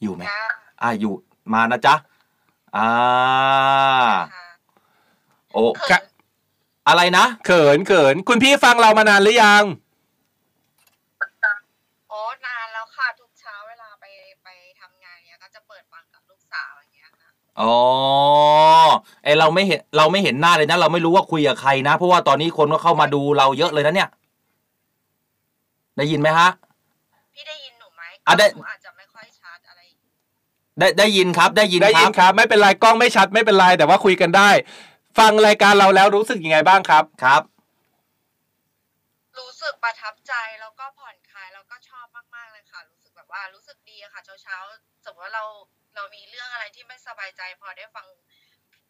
[0.03, 0.22] อยู่ไหม
[0.82, 1.14] อ่าอยู่
[1.53, 1.95] มานะจ๊ะ
[2.76, 2.88] อ่า
[5.53, 5.64] โอ้
[6.88, 9.64] อะไรนะ เขินเขิน คุณพี่ฟังเรามานานหรือยัง
[17.61, 17.72] อ๋อ
[19.24, 24.09] ไอเราไม่เห็นเราไม่เห็นหน้าเลยนะ เราไม่รู้ว่าคุยกับใครนะ เพราะว่าตอนนี้คนก็เข้ามาดูเราเยอะเลยนะเนี่ย
[25.96, 26.48] ได้ยินไหมฮะ
[27.32, 29.80] พี่ได้ยินหนูไหมอะได้ หนูอาจจะไม่ค่อยชัดอะไร
[30.78, 34.50] ได้ได้ยินครับ ได้ยินได้คยิรันบครับ ไม่เป็นไรกล้องไม่ชัดไม่เป็นไรแต่ว่าคุยกันได้
[35.18, 37.42] ฟังรายการเราแล้วรู้สึกยังไงบ้างครับ ครับ
[39.38, 40.82] รู้สึกประทับใจแล้วก็
[47.23, 48.07] บายใจพอได้ฟัง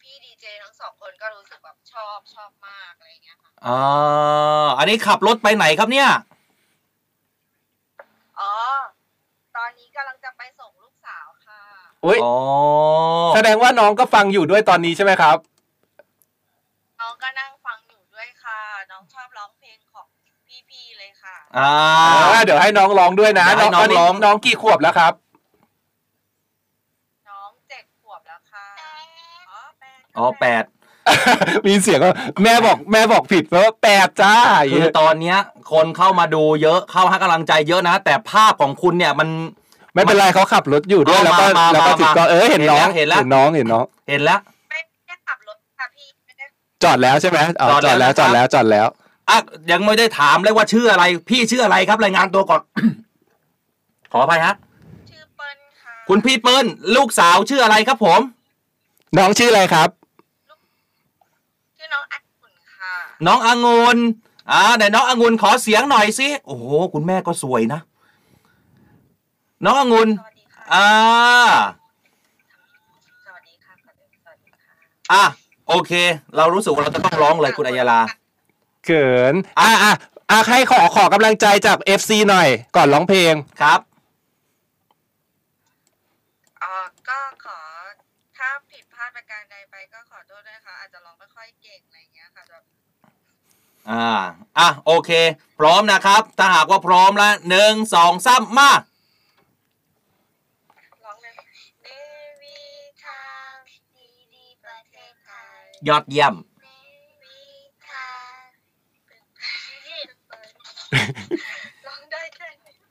[0.01, 6.09] พี่ดีเจทั้งสองคนก็รู้สึกแบบชอบชอบมากอะไรอย่างเงี้ยค่ะอ่าอันนี้ขับรถไปไหนครับเนี่ย
[8.39, 8.53] อ๋อ
[9.55, 11.61] ตอนนี้กำลังจะไปส่งลูกสาวค่ะ
[12.05, 12.35] อุ้ยอ๋อ
[13.35, 15.37] แสดงว่าน้องก็ฟังอยู่ด้วยตอนนี้ใช่ไหมครับ
[17.01, 18.59] น้องก็นั่งฟังอยู่ด้วยค่ะ
[18.91, 20.07] น้องชอบร้องเพลงของ
[20.69, 21.71] พี่ๆเลยค่ะ อ่า
[22.33, 25.13] อ่าเดี๋ยวให้น้องร้องด้วยนะเดี๋ยวให้น้องตร้องน้องกี่ขวบแล้วครับ
[30.15, 31.25] องเจ็ดขวบแล้วค่ะอ๋อแปดอ๋อแป
[31.61, 35.37] ดมีเสียงว่าแม่บอกแม่บอกผิดเพราะว่าแปดจ้าอย่างคือเงี้ยตอนเนี้ย
[35.71, 39.29] คนเข้ามาดูเยอะเข้าให้กำลังใจเยอะนะ แต่ภาพของคุณเนี่ยมัน
[39.93, 44.39] ไม่เป็นไรเขาขับรถอยู่ด้วยเอาแล้วก็มามาแล้วก็มาติดก็เออเห็นน้องเห็นแล้วเห็นน้องเห็นน้องเห็นแล้ว
[46.83, 48.87] จอดแล้วใช่ไหมอ๋อจจออดดแล้แล้ววจอดแล้วจอดแล้ว
[49.29, 49.37] อะ
[49.71, 52.61] ยังไม่ได้ถามเลยว่าชื่ออะไร พี่ชื่ออะไรครับรายงานตัวก่อน
[54.11, 54.55] ขออภัยฮะ
[56.09, 58.19] คุณพี่เปิ้ลลูกสาวชื่ออะไรครับผม
[59.17, 59.89] น้องชื่ออะไรครับ
[63.27, 63.97] น้ององุน
[64.51, 67.79] อ่าไหนน้ององุนขอเสียงหน่อยสิโอ้โหคุณแม่ก็สวยนะ
[69.65, 70.09] น้ององุน
[70.73, 70.87] อ่า
[75.11, 75.23] อะ
[75.67, 75.91] โอเค
[76.37, 78.01] เรารู้สึกว่าเราจะต้องร้องเลยคุณอัยยาลา
[78.85, 79.93] เขินอะอะ
[80.31, 83.79] อะให้ขอขอกำลังใจจาก FC หน่อย ก่อนร้องเพลง ครับ
[86.59, 87.59] เอ่อก็ขอ
[88.37, 92.63] ถ้าผิดพลาดประการใดไปก็ขอโทษด้วยค่ะ อาจจะร้องไม่ค่อยเก่งอะไรอย่างเงี้ยค่ะแบบ
[93.91, 94.07] อ่า
[94.59, 95.11] อะโอเค
[95.59, 98.71] พร้อมนะครับ ถ้าหากว่าพร้อมแล้วหนึ่งสองสามมา
[105.87, 106.33] ยอดเยี่ยม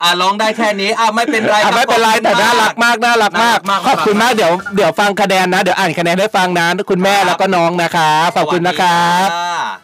[0.03, 9.82] อะร้องได้แค่นี้อะไม่เป็นไรอะคบไม่เป็นไรขอบคุณแต่น่ารักมากน่ารักมากน่รัขอบคุณมากเดี๋ยวเดี๋ยวฟังคะแนนนะ เดี๋ยวอ่านคะแนนให้ฟังนะคุณแม่แล้วก็น้องนะครับขอบคุณนะครับดี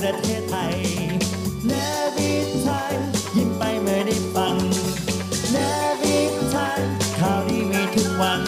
[0.00, 0.74] ประเทศไทย
[1.66, 1.72] เน
[2.16, 2.32] วิ
[2.66, 2.98] ทาม
[3.36, 4.56] ยิ้มไปเมื่อได้ฟัง
[5.52, 5.56] เน
[6.02, 6.18] วิ
[6.54, 6.80] ทาม
[7.18, 8.40] ข่าวดีมีทุกวัน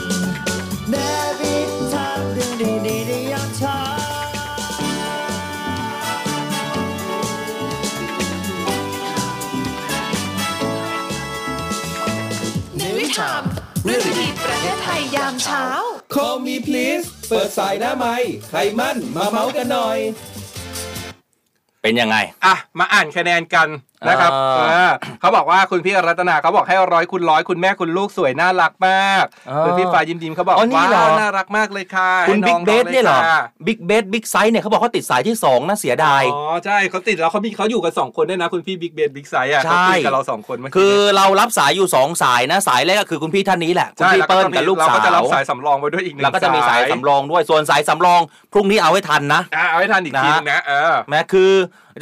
[0.90, 0.94] เน
[1.40, 1.57] วิ
[1.92, 2.53] ทามเรื่อง
[2.86, 3.78] ดีๆในยามเช้า
[12.78, 13.42] ในวิชาม
[13.84, 15.64] เรื่องดีๆประเทศไทยยามเช้า
[16.14, 18.14] call me please เปิดสายหน้าไม้
[18.49, 19.99] ใครมั่นมาเมาส์กันหน่อย
[21.83, 23.68] เป็นยังไง อะ มาอ่านคะแนนกัน
[24.07, 48.20] นะครับอ่าเออเขาบอกว่าคุณพี่รัตนาเขาบอกให้ร้อยคุณร้อยคุณแม่คุณลูกสวยน่ารักมากอ่าคุณพี่ฟ้ายิ้มยิ้มเขาบอกอ๋อนี่ว้าเหรอวน่ารักมากเลยค่ะคุณให้บิ๊น้กองเบสลเนี่ยเหรอค่ะบิ๊กเบสบิ๊กไซส์เนี่ยเขาบอกเขาติดสายที่สองนะเสียดายอ๋อใช่เขาติดแล้วเขามีเขาอยู่กันสองคนด้วยนะคุณพี่บิ๊กเบสบิ๊กไซอะใช่เขาคุยกับเราสองคนเมื่อกี้คือเรารับสายอยู่สองสายนะสายแรกก็คือคุณพี่ท่านนี้แหละคุณใช่พี่แล้วก็เปิ้ลจะมีกับลูกเราสาก็จะรับวสายสำรองไว้ด้วยอีกหนึ่งแล้วก็จะมีสายสำรองด้วยส่วนสายสำรอง
[48.53, 51.53] พรุ่งนี้เอาให้ทันนะอะเอาให้ทันอีกทีนึงนะเออแม้คือ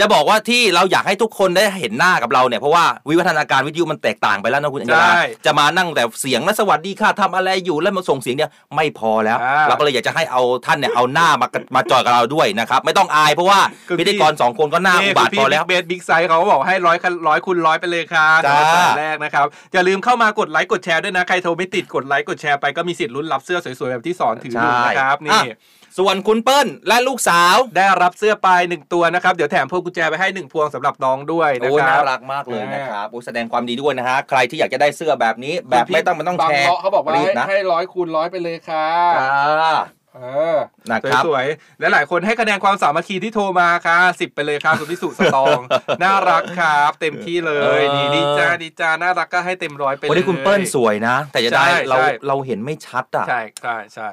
[0.00, 13.60] จะบอกว่าที่เราอยากให้ทุกคนได้เห็นหน้ากับเราเนี่ยเพราะว่าวิวัฒนาการวิทยุมันแตกต่างไปแล้วนะคุณอัญญาใช่จะมานั่งแต่เสียงและสวัสดีค่ะทำอะไรอยู่แล้วมาส่งเสียงเนี่ยไม่พอแล้ว อ่า เราก็เลยอยากจะให้เอาท่านเนี่ยเอาหน้ามามาจอยกับเราด้วยนะครับไม่ต้องอายเพราะว่า
[13.98, 16.96] พิธีกรสองคนก็หน้าอุบาทว์พอแล้ว เบสบิ๊กไซส์เขาก็บอกให้ร้อย
[17.28, 25.58] ร้อยคูณร้อยไปเลยค่ะจ้า สำหรับสายแรกนะครับ อย่าลืมเข้ามากดไลค์กดแชร์ด้วยนะ ใครโทรไม่ติดกดไลค์กดแชร์ไปก็มีสิทธิ์ลุ้นรับเสื้อสวยๆ แบบที่สอนถืออยู่นะครับ นี่ อะ
[25.98, 38.88] ส่วนคุณเปิ้ลและลูกสาว ได้รับเสื้อไปหนึ่งตัวนะครับ เดี๋ยวแถมพวงกุญแจไปให้หนึ่งพวงสำหรับน้องด้วยนะโอ้ยครัน่าบรักมากเลยนะครับโอ้ยแสดงความดีด้วยนะฮะใครที่อยากจะได้เสื้อแบบนี้ แบบไม่ต้องมันต้องแชร์บางเขาบอกว่ารีบให้นะให้ร้อยคูณร้อยไปเลยค่ะ
[39.18, 39.74] จ้า
[40.16, 40.24] เอ
[40.54, 40.56] อ
[40.90, 45.60] นะครับสวยๆและหลายคนให้คะแนนความสามัคคีที่โทรมาค่ะสิบไปเลยค่ะคุณพิสุสตอง
[46.02, 54.08] น่ารักครับ เต็มที่เลยเออดีดีจ้าดีจ้าน่ารักก็ให้เต็มร้อยไปเลยวันนี้คุณเปิ้ลสวยนะ แต่จะได้ใช่เราใช่เราเห็นไม่ชัดอะใช่ใช่ใช่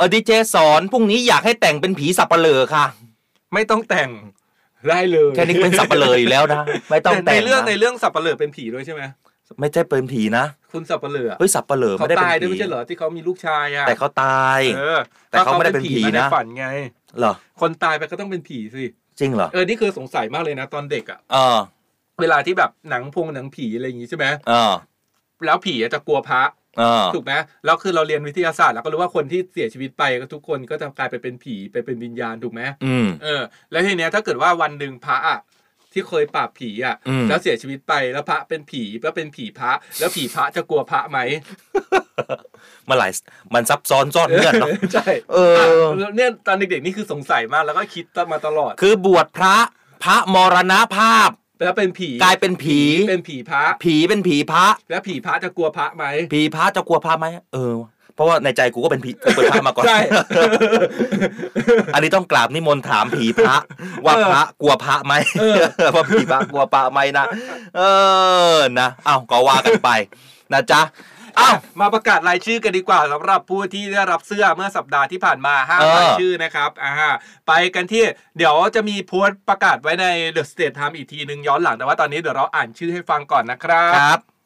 [0.00, 2.84] เออดีเจสอนพรุ่งนี้อยากให้แต่งเป็นผีสับเปลือค่ะ
[3.54, 4.10] ไม่ต้องแต่ง
[4.88, 9.02] ได้เลยแค่นี้ก็เป็นสับเปลืออยู่แล้วนะไม่ต้องแต่งในเรื่องนะในเรื่องสับปะเหร่อเป็นผีด้วยใช่ไหม
[9.60, 14.98] ไม่ใช่เป็นผีนะคุณสับปะเหร่อเฮ้ยสับเปลือเขาไม่ได้เป็ตายนด้วยผีไม่ใช่เหรอที่เขามีลูกชายอะแต่เขาตายเออ
[15.30, 16.66] แต่เขาไม่ได้เป็นผีมานะในฝันไง
[17.18, 18.84] เหรอคนตายไปก็ต้องเป็นผีสิ
[19.18, 21.58] จริงเหรอเออนี่คือสงสัยมากเลยนะตอนเด็กอะเออ
[22.20, 24.72] เวลาที่แบบหนังพงหนังผีอะไรอย่างงี้ใช่ไหมเออ
[25.46, 26.59] แล้วผีอะจะกลัวพระเออ
[27.14, 27.32] ถูกไหม
[27.64, 35.38] แล้วคือเราเรียนวิทยาศาสตร์แล้วก็รู้ว่าคนที่เสียชีวิตไปก็ทุกคนก็จะกลายไปเป็นผีไปเป็นวิญญาณถูกไหมอืมเออ แล้วทีเนี้ยถ้าเกิดว่าวันหนึ่งพระอะ
[35.92, 41.18] ที่เคยปราบผีอะอืมแล้วเสียชีวิตไปแล้วพระเป็นผีแล้วเป็นผีพระ แล้วผีพระจะกลัวพระไหม
[42.84, 43.08] เมื่อไหร่
[43.54, 49.56] มันซับซ้อนซ่อนเงื่อนเนาะใช่เออะเนี่ยตอนเด็กๆนี่คือสงสัยมากแล้วก็คิดมาตลอด คือบวชพระ
[50.04, 51.30] พระมรณภาพ
[51.64, 57.74] แล้วเป็นผีกลายเป็นผีเป็นผีพระ ผีเป็นผีพระ แล้วผีพระจะกลัวพระไหมผีพระจะกลัวพระไหมเออ
[58.14, 59.98] เพราะว่าในใจกูก็เป็นผีเป็นพระมาก่อนใช่
[61.94, 63.56] อันนี้ต้องกราบนิมนต์ถามผีพระ
[64.04, 65.14] ว่าพระกลัวพระไหม
[65.94, 67.24] ว่าผีพระกลัวพระไหมนะ
[67.76, 67.82] เอ
[68.56, 69.90] อนะเอ้าก็ว่ากันไป
[70.52, 70.80] นะจ๊ะ
[71.38, 76.92] อ้าวมาประกาศรายชื่อกันดีกว่าสำหรับผู้ที่ได้รับเสื้อเมื่อสัปดาห์ที่ผ่านมาห้าเออรายชื่อนะครับอ่า
[77.48, 78.02] ไปกันที่
[78.36, 80.06] เดี๋ยวจะมีโพสต์ประกาศไว้ใน
[80.36, 84.39] The State Time อีกทีหนึ่งย้อนหลังแต่ว่าตอนนี้เดี๋ยวเราอ่านชื่อให้ฟังก่อนนะครับค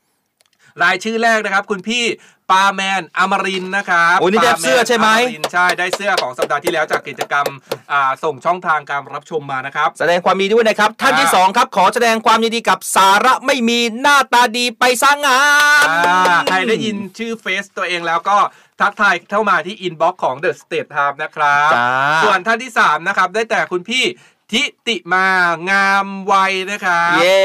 [0.82, 2.04] รับรายชื่อแรกนะครับ คุณพี่
[2.50, 7.46] ปาแมนอมรินทร์นะครับโอ้ยนี่ได้ปาแมเสื้อใช่ไหมอรินทร์ใช่ได้เสื้อของสัปดาห์ที่แล้วจากกิจกรรม
[7.92, 15.42] อ่าส่งช่องทางการรับชมมานะครับ แสดงความยินดีด้วยนะครับ ท่านที่อ่าสองครับ ขอแสดงความยินดีกับสาระไม่มีหน้าตาดีไปสร้างงา
[15.84, 18.36] นอ่าใครได้ยินชื่อเฟซตัวเองแล้วก็
[18.80, 21.88] ทักทายเข้ามาที่ inbox ของ The State Time นะครับจ้า
[22.22, 24.04] ส่วนท่านที่ 3 นะครับ ได้แต่คุณพี่
[24.52, 25.26] ทิติมา
[25.70, 27.40] งามวัยนะครับเย้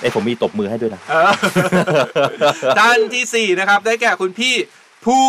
[0.00, 1.30] ไอยผมมีตบมือให้ด้วยนะเออ
[2.78, 4.54] ท่านที่ 4 นะครับ ได้แก่คุณพี่
[5.06, 5.26] ผู้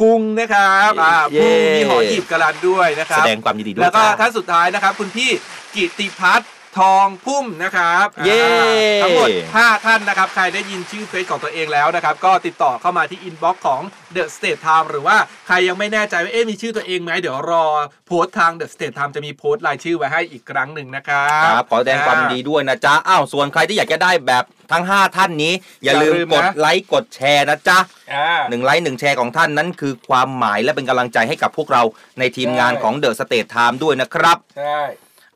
[0.00, 5.30] คุงนะครับอ่าเย้ผู้มีหอหีบกระลันด้วยนะครับ แสดงความยินดีด้วยแล้วก็จ้าท่านสุดท้ายนะครับ คุณพี่
[5.74, 6.48] กิติพัฒน์
[6.78, 13.82] ทองพุ่มนะครับเย้อ่าทั้งหมด 5 ท่านนะครับ ใครได้ยินชื่อเฟซของตัวเองแล้วนะครับ ก็ติดต่อเข้ามาที่ inbox ของ
[14.16, 15.16] The State Time หรือว่า
[15.46, 17.64] ใครยังไม่แน่ใจว่าเอ๊ะมีชื่อตัวเองไหมเดี๋ยวรอ
[18.06, 25.52] โพสต์ทาง The State Time จะมีโพสต์รายชื่อไว้ให้อีกครั้งหนึ่งนะครับครับขอแสดงความยินดีด้วยนะจ๊ะอ้าวส่วนใครที่อยากจะได้แบบทั้ง 5 ท่านนี้
[25.84, 27.78] อย่าลืมอย่าลืมกดนะไลค์กดแชร์นะจ๊ะ
[28.14, 31.82] อ่าหนึ่งไลค์หนึ่งแชร์ของท่านนั้นคือความหมายและเป็นกำลังใจให้กับพวกเรา
[32.18, 34.80] ในทีมงานใช่ของ The State Time ด้วยนะครับใช่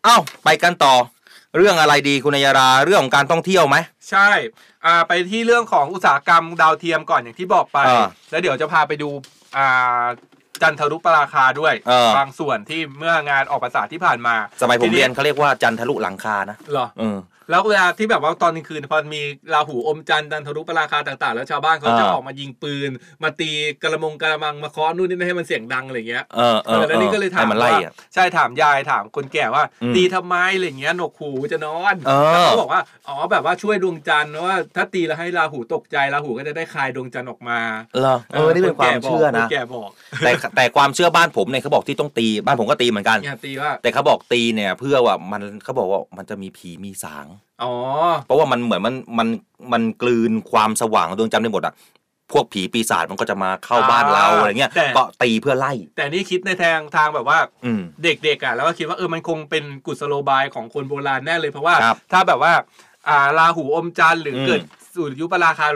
[0.05, 0.95] เอ้าไปกันต่อ
[1.57, 3.77] เรื่องอะไรดีคุณนายรา เรื่องของการท่องเที่ยวไหม
[4.11, 4.31] ใช่
[4.85, 9.09] อ่าไปที่เรื่องของอุตสาหกรรมดาวเทียมก่อนอย่างที่บอกไป อ่าแล้วเดี๋ยวจะพาไปดู
[9.57, 10.05] อ่า
[10.63, 17.17] จันทรุปราคาด้วย เออ บางส่วนที่เมื่องานออกภาษาที่ผ่านมาสมัยผมทีเรียนเขาเรียกว่าจันทรุหลังคานะ เหรอ เออ
[17.51, 19.23] แล้วเวลาที่แบบว่าตอนกลางคืนพอมี
[19.55, 22.91] ราหูอมจันทร์จันทรุปราคาต่าง ๆ แล้วชาวบ้านเขาจะอ่าออกมายิงปืน
[23.23, 23.51] มาตี
[23.83, 37.59] กระมงกระมังมาเคาะนู่นนี่นั่นให้มันเสียงดังอะไรเงี้ยเออเออแล้วนี่ก็เลยถามให้มันไล่ว่าอะใช่ถามยายถามคนแก่ว่าอืมตีทำไมอะไรเงี้ยหนวกหูจะนอนเออแล้วเขาบอกว่าอ๋อแบบว่าช่วยดวงจันทร์ว่าถ้าตีแล้วให้ราหูตกใจราหูก็จะได้คลายดวงจันทร์ออกมา
[38.01, 39.91] เหรอเออนี่เป็นความเชื่อนะคแก่บอก
[40.25, 47.27] แต่แต่ความเชื่อบ้านผมเนี่ยเขาบอกที่ต้องตีบ้านผมก็ตีเหมือนกันเนี่ยตีว่าแต่เขาบอกตีเนี่ยเพื่อว่ามันเขาบอกว่ามันจะมีผีมีสาง
[47.63, 47.73] อ๋อ
[48.27, 49.29] เพราะว่ามันเหมือนมันมัน
[49.73, 51.75] มันกลืนความสว่างของดวงจันทร์ไปหมดอะ
[52.33, 62.53] พวกผีปีศาจมันก็จะมาเข้าบ้านเราอ่าอะไรเงี้ยแต่ ก็ตีเพื่อไล่ แต่นี่คิดในทางทางแบบว่าอืม เด็กๆอะแล้วก็คิดว่าเออมันคงเป็นกุศโลบายของคนโบราณแน่เลยเพราะว่า ครับถ้าแบบว่า
[63.09, 64.61] อ่าราหูอมจันทร์หรืออม เกิด
[64.95, 65.67] สุริยุปราคา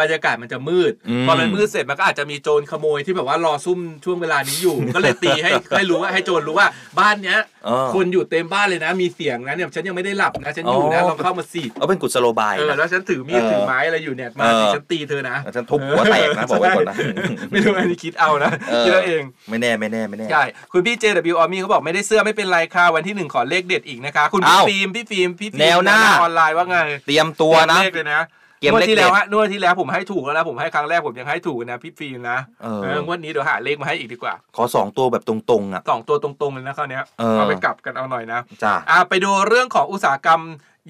[0.00, 6.66] บรรยากาศมันจะมืดอืมพอมันมืดเสร็จมันก็อาจจะมีโจรขโมยที่แบบว่ารอซุ่มช่วงเวลานี้อยู่ ก็เลยตีให้ให้รู้ว่าให้โจรรู้ว่า
[6.98, 17.06] บ้านเนี้ยเออคนอยู่เต็มบ้านเลยนะ มีเสียงนะเนี่ยฉันยังไม่ได้หลับนะฉันอยู่นะอ๋อลองเข้ามาสิเอาเป็นกุศโลบายเออนะแล้วฉันถือมีดเออถือไม้อะไรอยู่เนี่ยมาเออสิฉันตีเธอนะฉันทุบหัวแตกนะบอกไว้ก่อนนะใช่
[17.50, 18.50] ไม่รู้อันนี้คิดเอานะ
[18.84, 20.42] คิดเอาเองไม่แน่ไม่แน่ไม่แน่ใช่
[20.72, 26.76] คุณพี่ JW ออมี่เขาบอกไม่ได้เสื้อไม่เป็นไรค่ะวันที่หนึ่งขอเลขเด็ดอีกนะคะ คุณพี่อ้าวฟิล์มพี่ฟิล์มพี่ฟิล์มแนวหน้าออนไลน์ว่าไง
[27.06, 28.20] เตรียมตัวนะเตรียมเลขเลยนะ
[28.64, 40.40] เตรียมงวดเลขที่แล้วเด็ดฮะงวดที่แล้วผมให้ถูกแล้วนะผมให้ครั้งแรกผมยังให้ถูกนะพี่ฟิล์มนะเออเอองวดนี้เดี๋ยวหาเลขมาให้อีกดีกว่า ขอสองตัวแบบตรงๆอะสองตัวตรงๆเลยนะคราวเนี้ยเออเอาไปกลับกันเอาหน่อยนะจ้าอ่าไปดูเรื่องของอุตสาหกรรม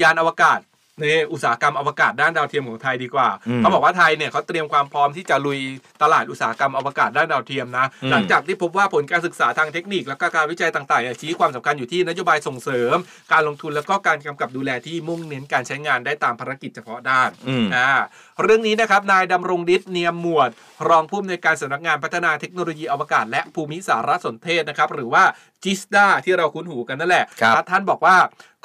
[0.02, 0.58] ยานอวกาศ
[1.02, 5.58] นี่อุตสาหกรรมอวกาศด้านดาวเทียมของไทยดีกว่าอืมเขาบอกว่าไทยเนี่ยเขาเตรียมความพร้อมที่จะลุย
[6.02, 12.96] ตลาดอุตสาหกรรมอวกาศด้านดาวเทียมนะอืมหลังจากที่พบว่าผลการศึกษาทางเทคนิค และก็การวิจัยต่างๆเนี่ยชี้ความสำคัญอยู่ที่นโยบายส่งเสริม
[13.32, 17.90] การลงทุนแล้วก็การกำกับดูแลที่มุ่งเน้นการใช้งานได้ตามภารกิจเฉพาะด้านอืมอ่า
[18.42, 20.50] เรื่องนี้นะครับนายดำรงฤทธิ์เนียมหมวด
[20.88, 25.24] รองผู้อำนวยการสำนักงานพัฒนาเทคโนโลยีอวกาศ และภูมิสารสนเทศนะครับหรือว่า
[25.64, 28.16] จิสดาที่เราคุ้นหูกันนั่นแหละครับท่านบอกว่า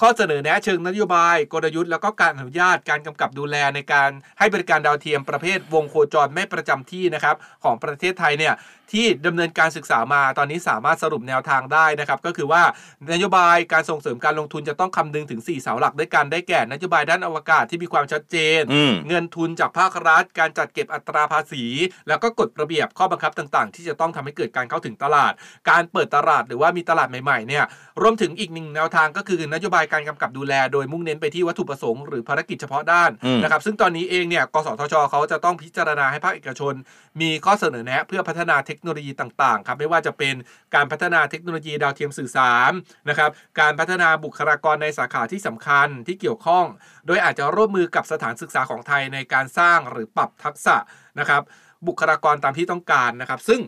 [0.01, 4.09] ข้อเสนอแนะเชิงนโยบาย กลยุทธ์แล้วก็การอนุญาตการกำกับดูแลในการ
[4.39, 8.53] ให้บริการดาวเทียมประเภทวงโคจรไม่ประจำที่นะครับของประเทศไทยเนี่ย
[8.93, 12.63] ที่ดำเนินการศึกษามาตอนนี้สามารถสรุปแนวทางได้นะครับก็คือว่า
[13.11, 21.65] นโยบายการส่งเสริมการลงทุนจะต้องคำนึงถึง 4 เสาหลักด้วยกันได้แก่นโยบายด้านอวกาศที่มีความชัดเจนอืมเงินทุนจากภาครัฐ การจัดเก็บอัตราภาษี
[22.07, 25.33] แล้วก็กฎระเบียบข้อบังคับต่างๆ ที่จะต้องทำให้เกิดการเข้าถึงตลาด
[25.69, 27.63] การเปิดตลาดหรือว่ามีตลาดใหม่ๆเนี่ย
[28.01, 36.73] รวมถึงอีกหนึ่งแนวทางก็คือนโยบายการกำกับดูแล โดยมุ่งเน้นไปที่วัตถุประสงค์หรือภารกิจเฉพาะด้านอืมนะครับซึ่งตอนนี้เองเนี่ยกสทชเขาจะต้องพิจารณาให้ภาคเอกชน
[37.21, 40.35] มีข้อเสนอแนะเพื่อพัฒนาเทคโนโลยีต่างๆครับไม่ว่าจะเป็น
[40.75, 42.71] การพัฒนาเทคโนโลยีดาวเทียมสื่อสาร
[43.09, 46.65] นะครับการพัฒนาบุคลากรในสาขาที่สำคัญที่เกี่ยวข้อง
[47.07, 50.75] โดยอาจจะร่วมมือกับสถานศึกษาของไทยในการสร้างหรือปรับทักษะ
[51.19, 51.41] นะครับ
[51.87, 53.61] บุคลากรตามที่ต้องการนะครับ ซึ่ง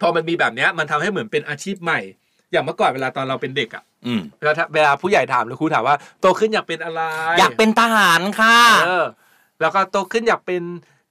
[0.00, 2.00] พอมันมีแบบเนี้ยมันทำให้เหมือนเป็นอาชีพใหม่
[2.52, 7.02] อย่างเมื่อก่อนเวลาตอนเราเป็นเด็กอะอืมเวลาเวลาผู้ใหญ่ถามหรือครูถามว่าโตขึ้นอยากเป็นอะไร
[7.38, 9.06] อยากเป็นทหารค่ะเออ
[9.60, 10.62] แล้วก็โตขึ้นอยากเป็น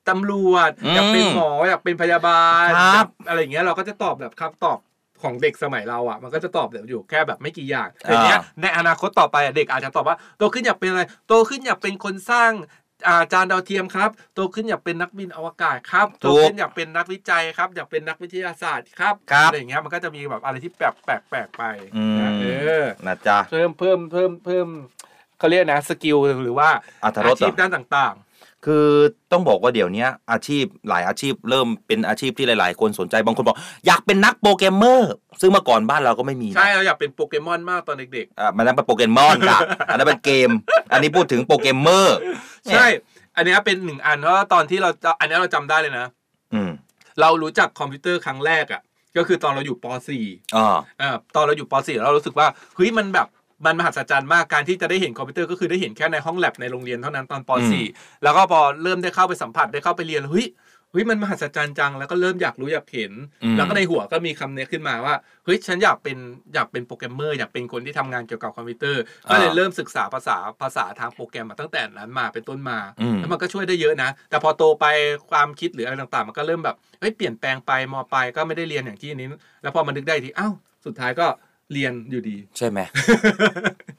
[0.10, 4.78] ตำรวจอืมอยากเป็นหมออยากเป็นพยาบาลครับอยากอะไรอย่างเงี้ยเราก็จะตอบแบบคำตอบ
[5.22, 12.52] ของเด็กสมัยเราอะมันก็จะตอบแบบอยู่แค่แบบไม่กี่อย่างแต่เนี้ยอ่าในอนาคตต่อไปอะเด็กอาจจะตอบว่าโตขึ้นอยากเป็นอะไรโตขึ้นอยากเป็นคนสร้าง
[13.08, 21.64] อาจารย์ดาวเทียมครับโตขึ้นอยากเป็นนักบินอวกาศครับโตขึ้นอยากเป็นนักวิจัยครับ อยากเป็นนักวิทยาศาสตร์ครับครับอะไรอย่างเงี้ยมันก็จะมีแบบอะไรที่แปลกแปลกแปลกไป
[21.96, 22.46] อืนะมเอ
[22.84, 24.68] อนะจ๊ะเพิ่มเพิ่มเพิ่มเพิ่ม
[25.40, 26.70] เขาเรียกนะ skill หรือว่า
[27.04, 28.16] อรรถรสเหรอชีพด้านต่าง
[28.66, 28.88] คือ
[29.32, 33.58] ต้องบอกว่าเดี๋ยวนี้อาชีพหลายอาชีพเริ่มเป็นอาชีพที่หลาย ๆ คนสนใจบางคนบอก
[33.88, 40.50] อยากเป็นนักโปรแกรมเมอร์ ซึ่งเมื่อก่อนบ้านเราก็ไม่มีนะใช่เราอยากเป็นโปเกมอนมากตอนเด็กอะมันนั้นเป็นโปรแกรมมอนค่ะอันนั้นเป็นเกม
[40.92, 42.86] อันนี้พูดถึงโปรแกรมเมอร์ๆใช่
[43.36, 44.90] อันเนี้ยเป็นหนึ่งอันเพราะว่าตอนที่เรา
[45.20, 46.06] อันเนี้ยเราจำได้เลยนะ
[46.54, 46.72] อืม
[47.22, 48.82] เรารู้จักคอมพิวเตอร์ครั้งแรกอะ
[49.18, 49.86] ก็คือตอนเราอยู่ป
[50.20, 53.28] .4 อ่าอ่าตอนเราอยู่ป .4 เรารู้สึกว่าเฮ้ยมันแบบ
[53.66, 60.48] มันมหัศจรรย์มากการที่จะได้เห็นคอมพิวเตอร์ก็คือได้เห็นแค่ในห้องแลบในโรงเรียนเท่านั้นตอนปอืม .4 แล้วก็พอเริ่มได้เข้าไปสัมผัสได้เข้าไปเรียนเฮ้ย
[60.92, 63.12] เฮ้ยมันมหัศจรรย์จังแล้วก็เริ่มอยากรู้อยากเห็น
[63.44, 66.18] อืมแล้วก็ในหัวก็มีคำเนี้ยขึ้นมาว่าเฮ้ยฉันอยากเป็น
[66.54, 69.02] อยากเป็นโปรแกรมเมอร์อยากเป็นคนที่ทำงานเกี่ยวกับคอมพิวเตอร์
[69.32, 74.86] ก็เลยเริ่มศึกษาภาษาภาษาทางโปรแกรมมาตั้งแต่นั้นมาเป็นต้นมาอืมแล้วมันก็ช่วยได้เยอะนะ แต่พอโตไป
[75.30, 79.28] ความคิดหรืออะไรต่างๆ มันก็เริ่มแบบเฮ้ยเปลี่ยนแปลงไปมปลายก็ไม่ได้เรียนอย่างที่นี้
[79.62, 80.54] แล้วพอมานึกได้อีกทีอ้าว
[80.86, 81.28] สุดท้ายก็
[81.74, 82.80] เรียนอยู่ดี ใช่ไหม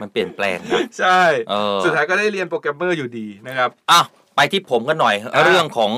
[0.01, 4.01] มันเปลี่ยนแปลงนะใช่เออสุดท้ายก็ได้เรียนโปรแกรมเมอร์อยู่ดีนะครับอะ
[4.37, 5.93] ไปที่ผมกันหน่อยอ่าเรื่องของ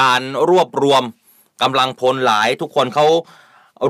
[0.00, 1.02] การรวบรวม
[1.62, 3.06] กำลังพลหลายทุกคนเขา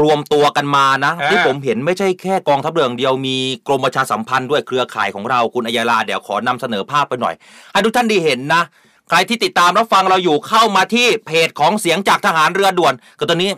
[0.02, 7.34] รวมตัวกันมานะที่ผมเห็นไม่ใช่แค่กองทัพเรืออย่างเดียวมีกรมประชาสัมพันธ์ด้วยเครือข่ายของเราคุณอัยาลาเดี๋ยวขอนำเสนอภาพไปหน่อย
[7.72, 8.62] ให้ทุกท่านได้เห็นนะ
[9.08, 13.50] ใครที่ติดตามรับฟังเราอยู่เข้ามาที่เพจของเสียงจากทหารเรือด่วน ก็ตอนนี้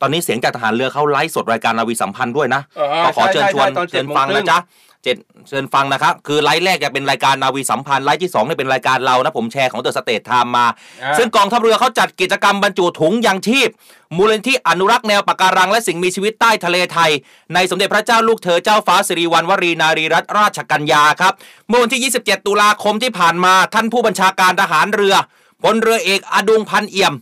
[0.00, 4.58] ตอนนี้เสียงจากทหารเรือเขาไลฟ์สดรายการนาวีสัมพันธ์ด้วยนะอ่าก็ขอเชิญชวนใช่ใช่ตอนเชิญ7โมงฟังครึ่นะงจ๊ะ
[5.04, 5.16] เจ็ด
[5.48, 10.66] เชิญฟังนะครับ คือไลฟ์แรกจะเป็นรายการนาวีสัมพันธ์ไลฟ์ที่2เนี่ยเป็นรายการเรานะ ผมแชร์ของ The State Time มา
[11.02, 13.68] อ่าซึ่งกองทัพเรือเขาจัดกิจกรรมบรรจุถุงยังชีพ
[14.16, 17.10] มูลนิธิอนุรักษ์แนวปะการัง และสิ่งมีชีวิตใต้ทะเลไทย
[17.54, 21.32] ในสมเด็จพระเจ้าลูกเธอเจ้าฟ้าสิริวัณวรีนารีรัตนราชกัญญาครับ
[21.68, 25.14] เมื่อวันที่ 27 ตุลาคมที่ผ่านมาท่านผู้บัญชาการทหารเรือ
[25.62, 27.14] พลเรือเอกอะดุงพันธุ์เอี่ยม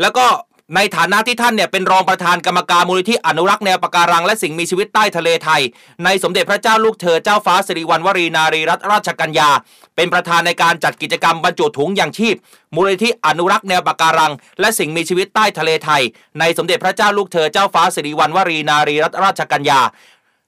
[0.00, 0.26] แล้วก็
[0.74, 5.62] ในฐานะที่ท่านเนี่ยเป็นรองประธานกรรมการมูลนิธิอนุรักษ์แนวปะการังและสิ่งมีชีวิตใต้ทะเลไทย
[6.04, 9.50] ในสมเด็จพระเจ้าลูกเธอเจ้าฟ้าสิริวัณวรีนารีรัตนราชกัญญา
[9.96, 12.36] เป็นประธานในการจัดกิจกรรมบรรจุถุงยังชีพ
[12.74, 16.02] มูลนิธิอนุรักษ์แนวปะการัง และสิ่งมีชีวิตใต้ทะเลไทย
[16.40, 19.80] ในสมเด็จพระเจ้าลูกเธอเจ้าฟ้าสิริวัณวรีนารีรัตนราชกัญญา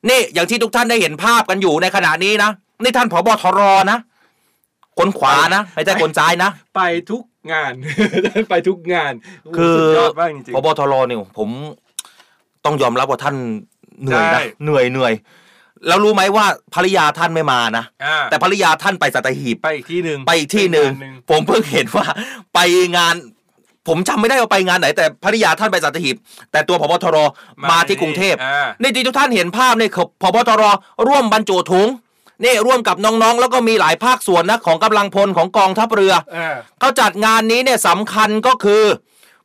[0.09, 2.51] นี่อย่างที่ทุกท่านได้เห็นภาพกันอยู่ในขณะนี้นะ
[2.83, 3.61] นี่ท่านผบทร
[3.91, 3.99] นะ
[4.99, 7.73] คนขวานะไม่ใช่คนซ้ายนะ ไปทุก งาน
[8.51, 11.49] ไปทุกงานโโหคือสุดยอดมากจริงพบทรเนี่ยผม
[12.65, 13.37] ต้องยอมรับว่าท่าน
[14.03, 15.13] เหนื่อยใช่นะเหนื่อยเหนื่อย
[15.87, 22.07] แล้วรู้ไหมว่าภรรยาท่านไม่มานะอ่าแต่ภรรยาท่านไปสัตหีบไปอีกที่หนึ่งไปอีกที่หนึ่งไปอีกงานหนึ่งผมเพิ่งเห็นว่า
[22.55, 22.59] ไป
[22.97, 23.15] งาน
[23.89, 26.17] ผมจำไม่ได้ว่าไปงานไหน แต่ภรรยาท่านไปสัตหีบ
[26.53, 27.17] แต่ตัวพบทร
[27.71, 30.63] มาที่กรุงเทพอ่านี่ที่ทุกท่านเห็นภาพเนี่ยคือพบตร
[31.09, 31.89] ร่วมบรรจุถุง
[32.45, 38.85] นี่ร่วมกับน้องๆ แล้วก็มีหลายภาคส่วนนะของกำลังพลของกองทัพเรืออ่าเขาจัดงานนี้เนี่ยสำคัญก็คือ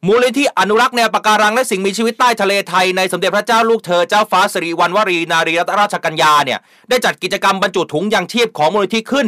[0.08, 9.28] มูลนิธิอนุรักษ์แนวปะการังและสิ่งมีชีวิตใต้ทะเลไทยในสมเด็จพระเจ้าลูกเธอเจ้าฟ้าสิริวัณวรีนารีรัตนราชกัญญาเนี่ยได้จัดกิจกรรมบรรจุถุงยังชีพของมูลนิธิขึ้น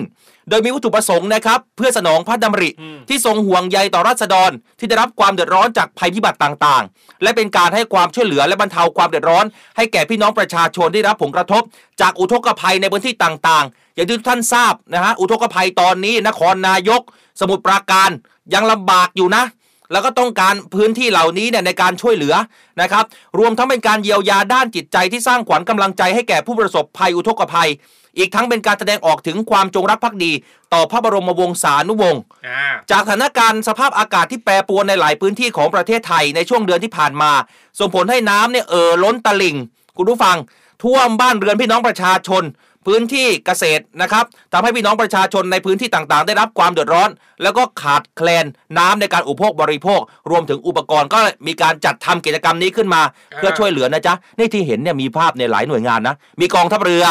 [0.50, 2.70] โดยมีวัตถุประสงค์นะครับเพื่อสนองพระดำริ
[3.10, 9.46] ที่ทรงห่วงใยต่อราษฎรที่ได้รับความเดือดร้อนจากภัยพิบัติต่างๆ และเป็นการให้ความช่วยเหลือและบรรเทาความเดือดร้อน
[9.78, 11.62] ให้แก่พี่น้องประชาชนที่ได้รับผลกระทบ
[12.02, 17.02] จากอุทกภัยในพื้นที่ต่างๆ อย่างที่ทุกท่านทราบนะฮะอุทกภัยตอนนี้นครนายก
[17.39, 18.10] สมุทรปราการ
[18.54, 19.44] ยังลำบากอยู่นะ
[19.91, 22.36] แล้วก็ต้องการพื้นที่เหล่านี้เนี่ยในการช่วยเหลือ
[22.82, 23.06] นะครับ
[23.39, 27.70] รวมทั้งเป็นการเยียวยาด้านจิตใจที่สร้างขวัญกำลังใจให้แก่ผู้ประสบภัยอุทกภัย
[28.18, 30.32] อีกทั้งเป็นการแสดงออกถึงความจงรักภักดี
[30.74, 37.32] ต่อพระบรมวงศานุวงศ์อ่าจากสถานการณ์สภาพอากาศที่แปรปรวนในหลายพื้นที่ของประเทศไทยในช่วงเดือนที่ผ่านมา
[37.80, 39.57] ส่งผลให้น้ำเนี่ยเอ่อล้นตลิ่ง
[39.97, 40.38] คุณผู้ฟัง
[40.84, 42.45] ท่วมบ้านเรือนพี่น้องประชาชน
[42.88, 47.09] พื้นที่เกษตรนะครับทำให้พี่น้องประชาชนในพื้นที่ต่างๆ ได้รับความเดือดร้อน
[47.43, 48.45] แล้วก็ขาดแคลน
[48.78, 49.99] น้ำในการอุปโภคบริโภค
[50.30, 53.01] รวมถึงอุปกรณ์ก็มีการจัดทำกิจกรรมนี้ขึ้นมา
[53.36, 57.03] เพื่อช่วยเหลือนะจ๊ะนี่ที่เห็นเนี่ยมีภาพในหลายหน่วยงานนะมีกองทัพเรือ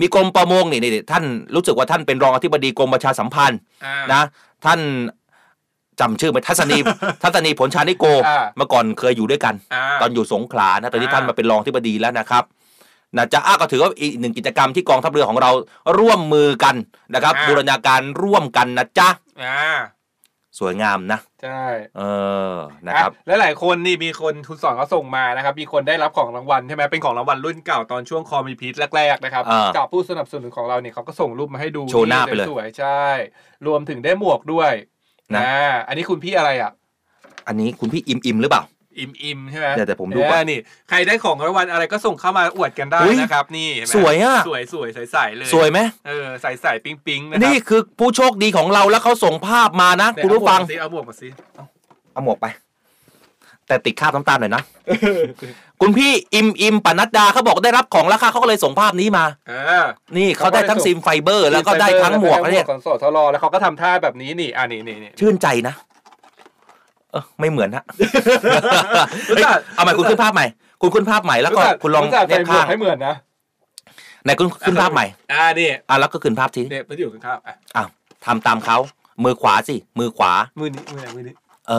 [0.00, 1.24] มีกรมประมงนี่นี่ท่าน
[1.54, 4.22] รู้สึกว่าท่านเป็นรองอธิบดีกรมประชาสัมพันธ์อ่านะ
[4.64, 4.80] ท่าน
[6.00, 6.78] จำชื่อไหมทัศนี
[7.22, 12.44] ทัศนีผลชานิโกอ่าเมื่อก่อนเคยอยู่ด้วยกันอ่าตอนอยู่สงขลานะตอนนี้อ่าท่านมาเป็นรองที่บดีแล้วนะครับ
[13.16, 15.50] นะจะอ้าก็ถือว่าอีกหนึ่งกิจกรรมที่กองทัพเรือของเรา
[15.98, 16.74] ร่วมมือกัน
[17.14, 19.08] นะครับบูรณาการร่วมกันนะจ๊ะ
[19.42, 19.76] อ่า
[20.58, 21.64] สวยงามนะ ใช่
[21.96, 22.02] เอ
[22.52, 22.54] อ
[22.86, 33.04] นะครับ และหลายคนนี่มีคนทุนสอนเขาส่งมานะครับ มีคนได้รับของรางวัลใช่ไหมเป็นของรางวัลรุ่นเก่าตอนช่วงคอมีพีทแรกๆนะครับอ่าจากผู้สนับสนุนของเราเนี่ยเขาก็ส่งรูปมาให้ดู โชว์หน้าไปเลย สวยๆใช่
[33.66, 34.72] รวมถึงได้หมวกด้วย
[35.36, 36.72] นะอ่าอันนี้คุณพี่อะไรอะ
[37.48, 38.62] อันนี้คุณพี่อิมอิมหรือเปล่า
[38.98, 51.78] อิมอิมใช่ไหมเดี๋ยวแต่ผมดูก่อนเออนี่ใครได้ของรางวัลอะไรก็ส่งเข้ามาอวดกันได้อุ๊ยนะครับ นี่เห็นไหมสวยอะสวยสวยใสๆเลยสวยไหมเออใสๆปิ๊งปิ๊งๆนะครับนี่คือผู้โชคดีของเราแล้วเขาส่งภาพมานะไหนคุณผู้ฟังเอาหมวกมาสิเอาหมวกมาสิ
[52.12, 52.46] เอาหมวกไป
[53.68, 54.62] แต่ติดคราบน้ำตาลหน่อยนะ
[55.80, 59.86] คุณพี่อิมอิมปนัดดาเขาบอกได้รับของรางวัลเขาก็เลยส่งภาพนี้มาอ่า
[60.16, 67.84] นี่เขาได้ทั้งซิมไฟเบอร์ แล้วก็ได้ทั้งหมวกแล้นะเนี่ยของสทรแล้วเขาก็ทำท่าแบบนี้นี่อ่านี่นี่นี่ชื่นใจนะเออไม่เหมือนฮะ
[69.30, 70.46] รู้จักเฮ้ยเอาใหม่คุณขึ้นภาพใหม่
[70.80, 73.14] คุณขึ้นภาพใหม่แล้วก็รู้จัคุณลองรู้จักเนียใส่หมวข้ากงให้เหมือนนะ
[74.24, 77.88] ไหนคุณขึ้นภาพใหม่ อ่านี่อะแล้วก็ขึ้นภาพทีเนี่ยมันอยู่ข้างๆอะอ้าว
[78.24, 78.76] ทำตามเขา
[79.24, 81.34] มือขวาสิ มือขวา มือนี้มือไหนมือนี้
[81.68, 81.72] เอ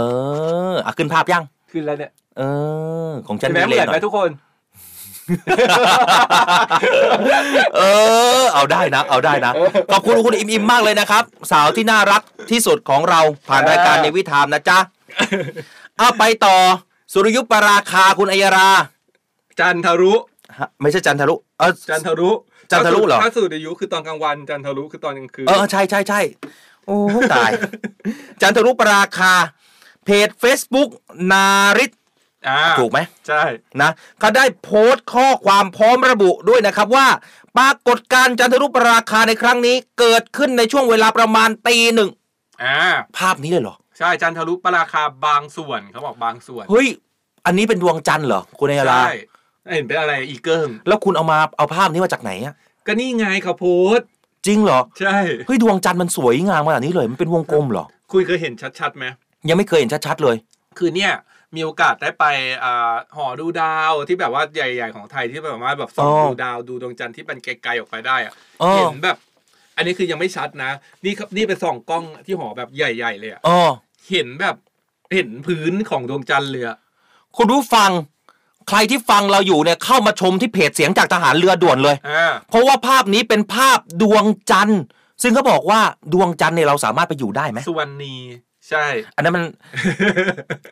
[0.71, 2.41] ออะขึ้นภาพยังขึ้นแล้วเนี่ย เอ
[3.09, 4.29] อ ของฉันเห็นไหมมีเหเลมือนนหน่ไหมอยทุกคน
[7.77, 7.81] เอ
[8.41, 9.51] อ เอาได้นะ เอาได้นะ
[9.91, 12.21] ขอบคุณคุณอิมอิมมากเลยนะครับ สาวที่น่ารัก
[12.51, 13.19] ที่สุดของเรา
[13.49, 16.55] ผ่านรายการในวิถามนะจ๊ะเอาไปต่อ
[17.13, 18.70] สุริยุปราคาคุณอัยรา
[19.59, 20.13] จันทรุ
[20.57, 22.32] ฮะไม่ใช่จันทรุเออ จันทรุ
[22.72, 26.20] จันทรุเหรอ ถ้าสูตรอายุคือตอนกลางวันจันทรุคือตอนกลางคืนเออใช่ใช่ใช่
[26.86, 26.97] โอ้
[27.34, 27.51] ตาย
[28.41, 29.34] จันทรุปราคา
[30.05, 30.89] เพจ Facebook
[31.32, 31.47] นา
[31.78, 31.91] ริต
[32.47, 33.43] อ่าถูกไหมใช่
[33.82, 37.07] นะเขาได้โพสต์ข้อความพร้อมระบุด้วยนะครับว่า
[37.57, 42.09] ปรากฏการณ์จันทรุปราคาในครั้งนี้ เกิดขึ้นในช่วงเวลาประมาณตีหนึ่ง
[42.63, 42.78] อ่า
[43.18, 46.88] ภาพนี้เลยเหรอ ใช่จันทรุปราคาบางส่วนเขาบอกบางส่วนเฮ้ย
[47.45, 49.14] อันนี้เป็นดวงจันทร์เหรอคุณอัยราใช่
[49.76, 52.54] เห็นเป็นอะไรอีเกิ้งแล้วคุณเอามาเอาภาพนี้มาจากไหนอะ
[52.88, 54.08] ก็นี่ไงเขาโพสต์
[54.48, 55.18] จริงเหรอใช่
[55.48, 59.06] เฮ้ยดวงจันทร์มันสวยงามขนาดนี้เลยมันเป็นวงกลมเหรอคุณเคยเห็นชัดๆไหม
[59.50, 60.36] ยังไม่เคยเห็นชัดๆเลย
[60.78, 61.14] คือเนี่ย
[61.56, 62.26] มีโอกาสได้ไป
[62.64, 69.18] อ่าหอดูดาวที่แบบว่าใหญ่ๆของไทยที่แบบว่าแบบส่องอ๋อดูดาวดูดวงจันทร์ที่มันไกลๆออกไปได้อะอ๋อเห็นแบบ
[69.78, 70.72] อันนี้คือยังไม่ชัดนะ
[71.06, 73.60] นี่ครับนี่ไปส่องกล้องที่หอแบบใหญ่ ๆ เลยอะอ๋อ
[74.10, 74.55] เห็นแบบ
[75.14, 76.78] เห็นพื้นของดวงจันทร์เลยอะ
[77.38, 77.91] คุณผู้ฟัง
[78.68, 84.82] ใครที่ฟังเราอยู่เนี่ยเข้ามาชมที่เพจเสียงจากทหารเรือด่วนเลย อ่าเพราะว่าภาพนี้เป็นภาพดวงจันทร์
[85.22, 85.80] ซึ่งเขาบอกว่า
[86.14, 88.16] ดวงจันทร์เนี่ยเราสามารถไปอยู่ได้ไหมสุวรรณี
[88.70, 88.86] ใช่
[89.16, 89.43] อันนั้นมัน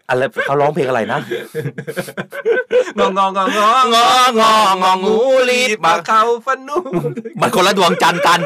[0.09, 1.19] อะไรเขาร้องเพลงอะไรนะ
[2.99, 4.09] งองงองงองงอ
[4.41, 5.15] งององู
[5.49, 6.77] รีบปาเขาฟันนู
[7.41, 8.39] มันคนละดวงจันทร์กัน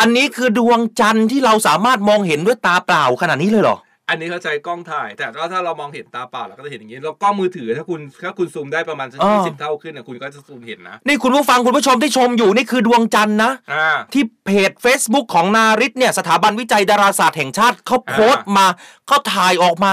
[0.00, 3.76] อันนี้คือดวงจันทร์ที่เราสามารถมองเห็นด้วยตาเปล่าขนาดนี้เลยเหรอ
[4.08, 18.66] อันนี้เขาใช้กล้องถ่าย แต่ว่าถ้าเรามองเห็นตาเปล่าเราก็จะเห็นอย่างนี้แล้วกล้องมือถือถ้าคุณถ้าคุณซูมได้ประมาณสักอ๋อ ยี่สิบเท่าขึ้นนะคุณก็จะซูมเห็นนะ นี่คุณผู้ฟังคุณผู้ชมที่ชมอยู่นี่คือดวงจันทร์นะ อ่า ที่เพจ Facebook ของนาริตเนี่ยสถาบันวิจัยดาราศาสตร์แห่งชาติเขาโพสต์มา
[19.06, 19.92] เขาถ่ายออกมา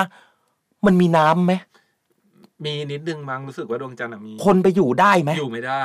[0.86, 1.54] มันมีน้ำไหม
[2.66, 5.84] มีนิดนึงมั้งรู้สึกว่าดวงจันทร์อะมีคนไปอยู่ได้ไหมอยู่ไม่ได้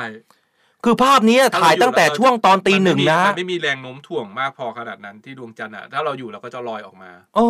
[0.85, 7.47] คือภาพนี้ถ่ายตั้งแต่ช่วงตอนตีหนึ่งนะมันไม่มีแรงโน้มถ่วงมากพอขนาดนั้นที่ดวงจันทร์อะถ้าเราอยู่เราก็จะลอยออกมา โอ้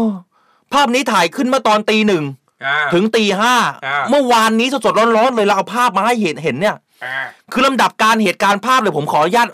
[0.74, 2.24] ภาพนี้ถ่ายขึ้นเมื่อตอนตีหนึ่ง
[2.66, 3.56] อ่าถึงตีห้า
[3.86, 7.18] อ่าเมื่อวานนี้สดๆร้อนๆเลยเราเอาภาพมาให้เห็นเห็นเนี่ยอ่า
[7.52, 9.48] คือลำดับการเหตุการณ์ภาพเลยผมขออนุญาต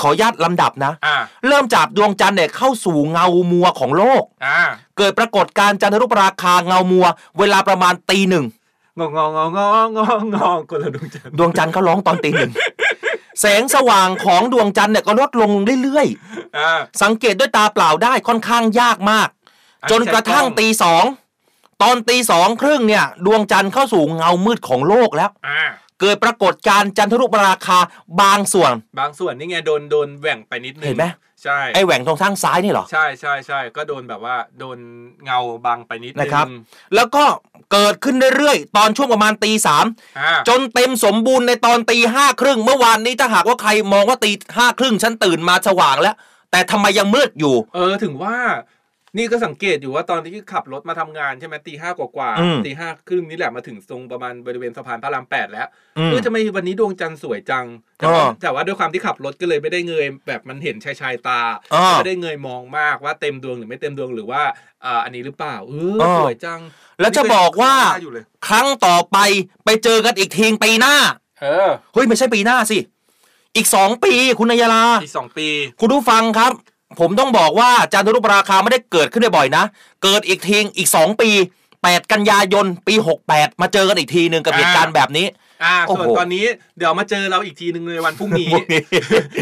[0.00, 1.16] ขออนุญาตลำดับนะอ่า
[1.46, 4.60] เริ่มจากดวงจันทร์เนี่ยเข้าสู่เงามัวของโลกอ่า
[4.98, 7.06] เกิดปรากฏการณ์จันทรุปราคาเงามัว
[7.38, 8.44] เวลาประมาณตีหนึ่ง
[8.98, 12.52] งองงองงองงองงองงองคนละดวงจันทร์ดวงจันทร์เขาร้องตอนตีหนึ่ง
[13.40, 15.50] แสงสว่างของดวงจันทร์เนี่ยก็ลดลง
[15.82, 16.06] เรื่อย
[16.58, 19.41] อ่าๆสังเกตด้วยตาเปล่าได้ค่อนข้างยากมากอัน
[19.90, 21.04] จนกระทั่งใช้กล้องตีสอง
[21.82, 25.62] ตอนตีสองครึ่งเนี่ย ดวงจันทร์เข้าสู่เงามืดของโลกแล้วอ่า
[26.00, 27.78] เกิดปรากฏการณ์จันทรุปราคา
[28.20, 31.04] บางส่วน บางส่วนนี่ไงโดนโดนแหว่งไปนิดนึงเห็นไหม
[31.44, 34.78] ใช่ไอ้แหว่งตรงข้างซ้ายนี่เหรอใช่ใช่ใช่ก็โดนแบบว่าโดน
[35.24, 36.46] เงาบังไปนิดนึงนะครับ
[36.94, 37.24] แล้วก็
[37.72, 39.86] เกิดขึ้นเรื่อยๆ ตอนช่วงประมาณตีสาม
[40.18, 46.16] อ่าจนเต็มสมบูรณ์ในตอนตีห้าครึ่งเมื่อวานนี้ถ้าหากว่าใครมองว่าตีห้าครึ่งฉันตื่นมาสว่างแล้ว
[46.50, 48.36] แต่ทำไมยังมืดอยู่ เออถึงว่า
[49.18, 57.66] นี่ก็สังเกตอยู่ว่าตอนที่ขับรถมาทำงานใช่ไหมตีห้ากว่าอืมๆตีห้าครึ่งนี่แหละมาถึงตรงประมาณบริเวณสะพานพระรามแปดแล้วอืมเออทำไมวันนี้ดวงจันทร์สวยจัง
[57.98, 61.40] แต่ว่าอ๋อแต่ว่าด้วยความที่ขับรถก็เลยไม่ได้เงยแบบมันเห็นชายชายๆตา
[61.74, 64.42] อ๋อไม่ได้เงยมองมากว่าเต็มดวงหรือไม่เต็มดวงหรือว่า
[64.84, 66.60] อ่าอันนี้หรือเปล่า เอออ๋อสวยจัง
[67.00, 69.16] แล้วจะบอกว่านี่ก็อยู่เลยครั้งต่อไป
[69.64, 70.94] ไปเจอกันอีกทีปีหน้า
[71.42, 72.78] เออเฮ้ยไม่ใช่ปีหน้าสิ
[73.56, 75.48] อีกสองปีคุณนายลาอีกสองปี
[75.80, 76.52] คุณผู้ฟังครับ
[77.00, 79.64] ผมต้องบอกว่าจันทรุปราคาไม่ได้เกิดขึ้นได้บ่อยนะ
[80.02, 81.30] เกิดอีกทีอีกสองปี
[81.72, 82.94] 8 กันยายนปี
[83.28, 85.26] 68 มาเจอกันอีกทีหนึ่งกับเหตุการณ์แบบนี้
[85.64, 86.44] อ่าโอ้ส่วนโหตอนนี้
[86.78, 88.50] เดี๋ยวมาเจอเราอีกทีหนึ่งในวันพรุ่งนี้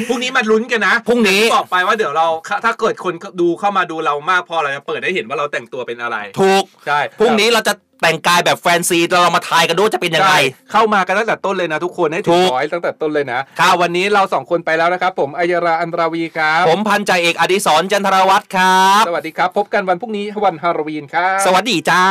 [0.09, 2.27] พรุ่งนี้มาลุ้นกันนะพรุ่งนี้บอกไปว่าเดี๋ยวเรา
[2.65, 10.41] ถ้าเกิดคนดูเข้ามาดูเรามากพอเราจะเปิดให้เห็นว่าเราแต่งตัวเป็นอะไร ถูกใช่พรุ่งนี้เราจะแต่งกายแบบแฟนซีแล้วเรามาทายกันดูว่าจะเป็นยังไงใช่
[10.73, 22.05] เข้ามากันตั้งแต่ต้นเลยนะทุกคนให้ถึถูงกร้อยตั้งแต่ต้นเลยนะครับวันนี้เราสองคนไปแล้วนะครับ ผมอัยราอันราวีครับ ผมพันจ่าเอกอดิศรจันทรวัฒน์ครับ สวัสดีครับ พบกันวันพรุ่งนี้วันฮาโลวีนครับ สวัสดีจ้า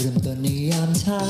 [0.00, 1.22] เริ่มต้นในยามเช้า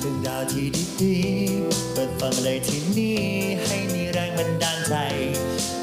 [0.00, 0.66] เรื่องราวที่
[1.00, 3.20] ดีๆเปิดฟังเลยที่นี่
[3.64, 4.94] ให้มีแรงบันดาลใจ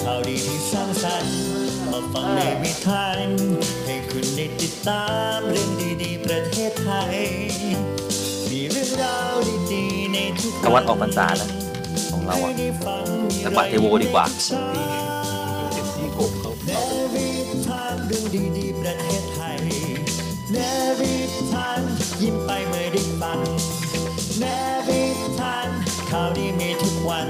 [0.03, 1.38] ข่าวดีที่สร้างสรรค์
[1.91, 3.03] มาฟังในวิถี
[3.86, 5.05] ให้คุณได้ติดตา
[5.36, 5.69] มเรื่อง
[6.03, 7.15] ดีๆ ประเทศไทย
[8.51, 9.36] มีเรื่องราว
[9.74, 11.49] ดีๆในทุกตะวันออกพรรษานะ
[12.11, 12.51] ของเราอะ
[13.45, 14.26] จังหวัดเทโวดีกว่า
[16.65, 16.71] เน
[17.13, 17.30] วิ
[17.67, 18.26] ทานเรื่อง
[18.57, 19.57] ดีๆประเทศไทย
[20.51, 20.57] เน
[20.99, 21.13] วิ
[21.51, 21.53] ทาน
[22.24, 23.39] ยิ้มไปเมื่อได้ฟัง
[24.39, 24.43] เน
[24.88, 25.03] วิ
[25.39, 25.69] ทาน
[26.09, 27.28] ข่าวดีมีทุกวัน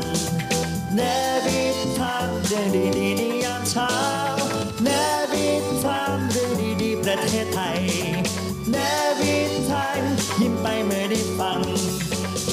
[0.96, 1.02] เน
[1.46, 1.62] วิ
[1.98, 2.68] ทานเรื่อง
[2.98, 3.92] ดีๆในยามเช้า
[4.84, 4.90] เน
[5.32, 5.48] วิ
[5.84, 7.80] ทานเรื่องดีๆประเทศไทย
[8.72, 8.78] เน
[9.20, 9.36] วิ
[9.70, 10.02] ทาน
[10.42, 11.62] ยิ้มไปเมื่อได้ฟัง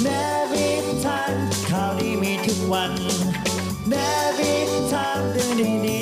[0.02, 0.08] เน
[0.52, 0.68] วิ
[1.04, 1.34] ทาน
[1.70, 2.92] ข่าวดีมีทุกวัน
[3.88, 3.94] เน
[4.38, 4.52] วิ
[4.92, 5.50] ทานเรื่อง
[5.86, 5.99] ดีๆ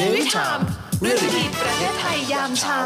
[0.00, 0.58] เนวิทาม
[1.00, 2.80] เรื่องดีประเทศไทยยามเช้า